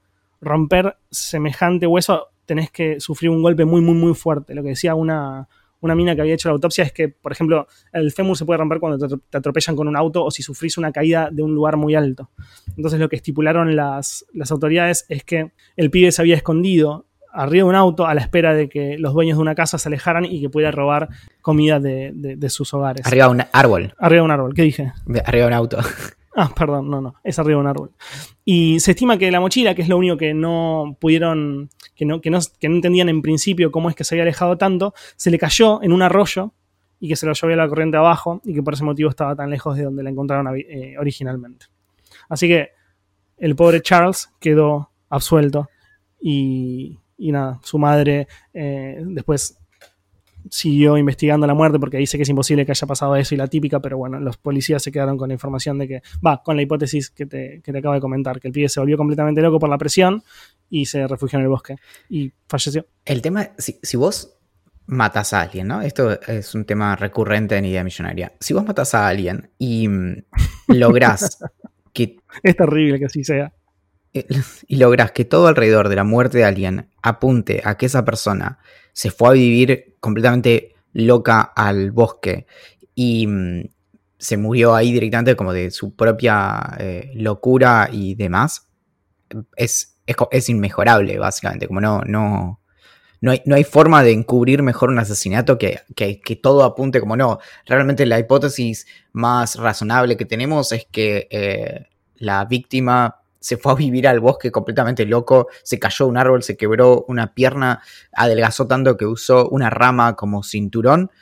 [0.41, 4.55] romper semejante hueso tenés que sufrir un golpe muy, muy, muy fuerte.
[4.55, 5.49] Lo que decía una,
[5.87, 8.59] una mina que había hecho la autopsia es que, por ejemplo, el fémur se puede
[8.59, 11.76] romper cuando te atropellan con un auto o si sufrís una caída de un lugar
[11.76, 12.30] muy alto.
[12.76, 17.64] Entonces lo que estipularon las, las autoridades es que el pibe se había escondido arriba
[17.64, 20.24] de un auto a la espera de que los dueños de una casa se alejaran
[20.24, 21.09] y que pudiera robar
[21.43, 23.07] comida de, de, sus hogares.
[23.07, 23.95] Arriba de un árbol.
[23.99, 24.93] Arriba de un árbol, ¿qué dije?
[25.24, 25.78] arriba de un auto.
[26.39, 27.93] Ah, perdón, no, no, es arriba de un árbol.
[28.45, 32.20] Y se estima que la mochila, que es lo único que no pudieron, que no,
[32.20, 35.30] que no, que no entendían en principio cómo es que se había alejado tanto, se
[35.30, 36.53] le cayó en un arroyo
[37.01, 39.49] y que se lo llevó la corriente abajo y que por ese motivo estaba tan
[39.49, 41.66] lejos de donde la encontraron eh, originalmente.
[42.28, 42.70] Así que
[43.39, 45.70] el pobre Charles quedó absuelto
[46.20, 49.59] y, y nada, su madre eh, después
[50.51, 53.47] siguió investigando la muerte porque dice que es imposible que haya pasado eso y la
[53.47, 56.62] típica, pero bueno, los policías se quedaron con la información de que, va, con la
[56.62, 59.59] hipótesis que te, que te acabo de comentar, que el pibe se volvió completamente loco
[59.59, 60.22] por la presión
[60.70, 61.76] y se refugió en el bosque
[62.09, 62.86] y falleció.
[63.05, 64.36] El tema, si, si vos
[64.86, 65.82] matas a alguien, ¿no?
[65.82, 68.32] Esto es un tema recurrente en Idea Millonaria.
[68.40, 70.24] Si vos matas a alguien y mm,
[70.68, 71.38] lográs
[71.92, 72.18] que...
[72.42, 73.53] Es terrible que así sea.
[74.69, 78.59] Y lográs que todo alrededor de la muerte de alguien apunte a que esa persona
[78.93, 82.47] se fue a vivir completamente loca al bosque
[82.95, 83.69] y mm,
[84.19, 88.69] se murió ahí directamente como de su propia eh, locura y demás,
[89.57, 89.99] es,
[90.31, 91.67] es, inmejorable, básicamente.
[91.67, 92.61] Como no, no,
[93.21, 97.17] no hay, no hay, forma de encubrir mejor un asesinato que, que, todo apunte como
[97.17, 97.39] no.
[97.67, 101.87] Realmente la hipótesis más razonable que tenemos es que eh,
[102.17, 106.57] la víctima se fue a vivir al bosque completamente loco, se cayó un árbol, se
[106.57, 107.80] quebró una pierna,
[108.11, 111.12] adelgazó tanto que usó una rama como cinturón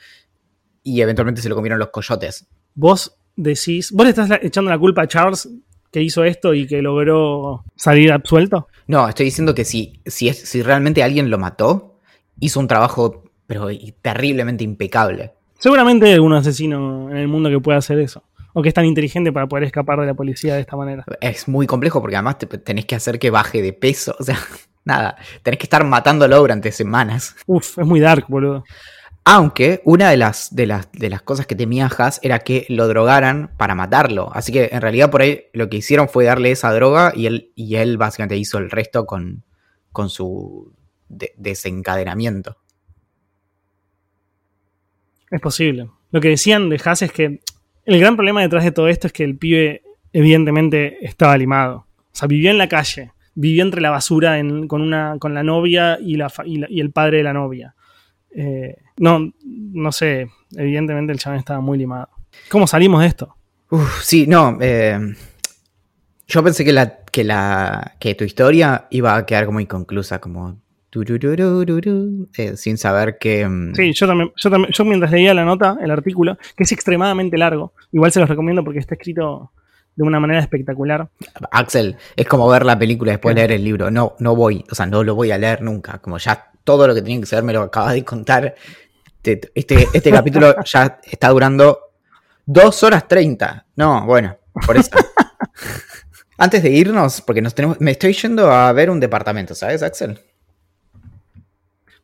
[0.81, 2.47] y eventualmente se lo comieron los coyotes.
[2.73, 5.47] Vos decís, vos le estás echando la culpa a Charles
[5.91, 8.69] que hizo esto y que logró salir absuelto?
[8.87, 11.99] No, estoy diciendo que si, si, es, si realmente alguien lo mató,
[12.39, 13.67] hizo un trabajo pero
[14.01, 15.33] terriblemente impecable.
[15.59, 18.23] Seguramente hay algún asesino en el mundo que pueda hacer eso
[18.57, 21.03] o que es tan inteligente para poder escapar de la policía de esta manera.
[21.19, 24.15] Es muy complejo porque además tenés que hacer que baje de peso.
[24.17, 24.39] O sea,
[24.85, 27.35] nada, tenés que estar matándolo durante semanas.
[27.47, 28.63] Uf, es muy dark, boludo.
[29.25, 32.87] Aunque una de las, de las, de las cosas que temía Haas era que lo
[32.87, 34.29] drogaran para matarlo.
[34.33, 37.51] Así que en realidad por ahí lo que hicieron fue darle esa droga y él,
[37.55, 39.43] y él básicamente hizo el resto con,
[39.91, 40.71] con su
[41.09, 42.55] desencadenamiento.
[45.29, 45.89] Es posible.
[46.11, 47.41] Lo que decían de Haas es que
[47.85, 49.83] el gran problema detrás de todo esto es que el pibe
[50.13, 51.77] evidentemente estaba limado.
[51.77, 55.99] O sea, vivía en la calle, vivía entre la basura con, una, con la novia
[56.01, 56.17] y,
[56.79, 57.75] el padre de la novia.
[58.31, 62.09] Eh, no, no sé, evidentemente el chaval estaba muy limado.
[62.49, 63.35] ¿Cómo salimos de esto?
[63.69, 64.57] Uf, sí, no.
[64.61, 64.99] Eh,
[66.27, 70.59] yo pensé que, la, que, la, que tu historia iba a quedar como inconclusa, como
[71.03, 73.47] eh, sin saber que...
[73.47, 76.71] Mm, sí, yo también, yo también, yo mientras leía la nota, el artículo, que es
[76.71, 79.51] extremadamente largo, igual se los recomiendo porque está escrito
[79.95, 81.09] de una manera espectacular.
[81.51, 83.89] Axel, es como ver la película y después leer el libro.
[83.89, 85.99] No, no voy, o sea, no lo voy a leer nunca.
[85.99, 88.55] Como ya todo lo que tenía que saber me lo acabas de contar.
[89.23, 91.79] Este, este, este capítulo ya está durando
[92.45, 93.65] dos horas treinta.
[93.75, 94.91] No, bueno, por eso.
[96.37, 100.19] Antes de irnos, porque nos tenemos, me estoy yendo a ver un departamento, ¿sabes, Axel?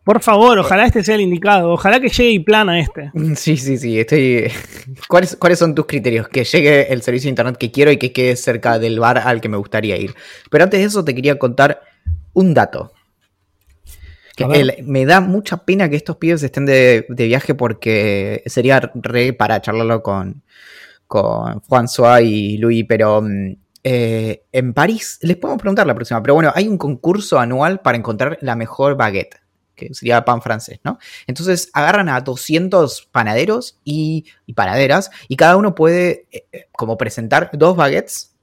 [0.03, 1.71] Por favor, ojalá este sea el indicado.
[1.73, 3.11] Ojalá que llegue y plana este.
[3.35, 3.99] Sí, sí, sí.
[3.99, 4.51] Estoy.
[5.07, 6.27] ¿Cuáles, ¿Cuáles son tus criterios?
[6.27, 9.41] Que llegue el servicio de internet que quiero y que quede cerca del bar al
[9.41, 10.15] que me gustaría ir.
[10.49, 11.81] Pero antes de eso, te quería contar
[12.33, 12.91] un dato.
[14.35, 14.47] Que
[14.83, 20.01] me da mucha pena que estos pibes estén de, viaje porque sería re para charlarlo
[20.01, 20.41] con,
[21.05, 26.33] con François y Louis, pero mm, eh, en París, les podemos preguntar la próxima, pero
[26.33, 29.40] bueno, hay un concurso anual para encontrar la mejor baguette
[29.87, 30.99] que sería pan francés, ¿no?
[31.27, 34.25] Entonces agarran a 200 panaderos y,
[34.55, 38.35] panaderas y cada uno puede eh, eh, como presentar dos baguettes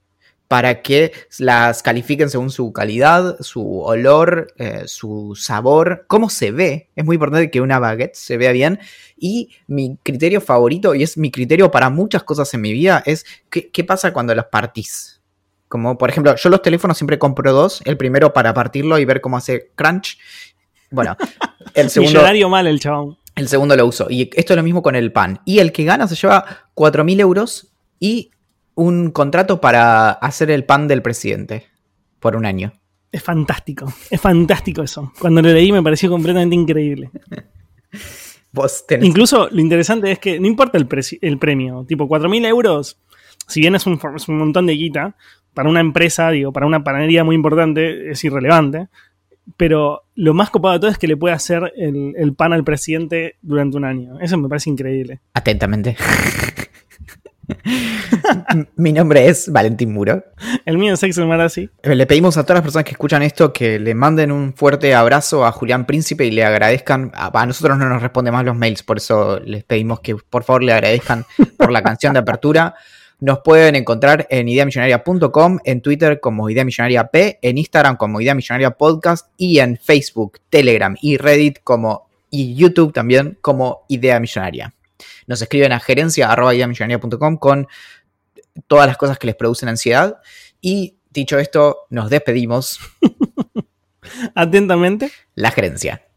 [0.47, 6.89] para que las califiquen según su calidad, su olor, eh, su sabor, cómo se ve.
[6.95, 8.79] Es muy importante que una baguette se vea bien.
[9.15, 13.27] Y mi criterio favorito, y es mi criterio para muchas cosas en mi vida, es
[13.51, 15.19] qué, qué pasa cuando las partís.
[15.69, 17.81] Como por ejemplo, yo los teléfonos siempre compro dos.
[17.85, 20.17] El primero para partirlo y ver cómo hace crunch.
[20.91, 21.15] Bueno,
[21.73, 22.19] el segundo.
[22.19, 23.17] Millonario mal el chabón.
[23.35, 24.07] El segundo lo uso.
[24.09, 25.39] Y esto es lo mismo con el pan.
[25.45, 28.31] Y el que gana se lleva 4.000 euros y
[28.75, 31.67] un contrato para hacer el pan del presidente
[32.19, 32.73] por un año.
[33.11, 33.91] Es fantástico.
[34.09, 35.13] Es fantástico eso.
[35.19, 37.11] Cuando lo leí me pareció completamente increíble.
[39.01, 40.87] Incluso lo interesante es que no importa el,
[41.21, 41.85] el premio.
[41.87, 42.99] Tipo, 4.000 euros,
[43.47, 45.15] si bien es un, es un montón de guita,
[45.53, 48.87] para una empresa, digo, para una panadería muy importante, es irrelevante
[49.57, 52.63] pero lo más copado de todo es que le puede hacer el, el pan al
[52.63, 54.19] presidente durante un año.
[54.19, 55.19] Eso me parece increíble.
[55.33, 55.95] Atentamente.
[58.75, 60.23] Mi nombre es Valentín Muro.
[60.65, 61.69] El mío es Axel Marazzi.
[61.83, 65.45] Le pedimos a todas las personas que escuchan esto que le manden un fuerte abrazo
[65.45, 67.11] a Julián Príncipe y le agradezcan.
[67.13, 70.63] A, nosotros no nos responden más los mails, por eso les pedimos que por favor
[70.63, 71.25] le agradezcan
[71.57, 72.75] por la canción de apertura.
[73.19, 78.33] Nos pueden encontrar en ideamillonaria.com, en Twitter como Idea Millonaria P, en Instagram como Idea
[78.33, 84.73] Millonaria Podcast y en Facebook, Telegram y Reddit como y YouTube también como Idea Millonaria.
[85.27, 87.67] Nos escriben a gerencia.ideamillonaria.com con
[88.67, 90.17] todas las cosas que les producen ansiedad.
[90.61, 92.79] Y dicho esto, nos despedimos.
[94.35, 95.11] Atentamente.
[95.35, 96.08] La gerencia.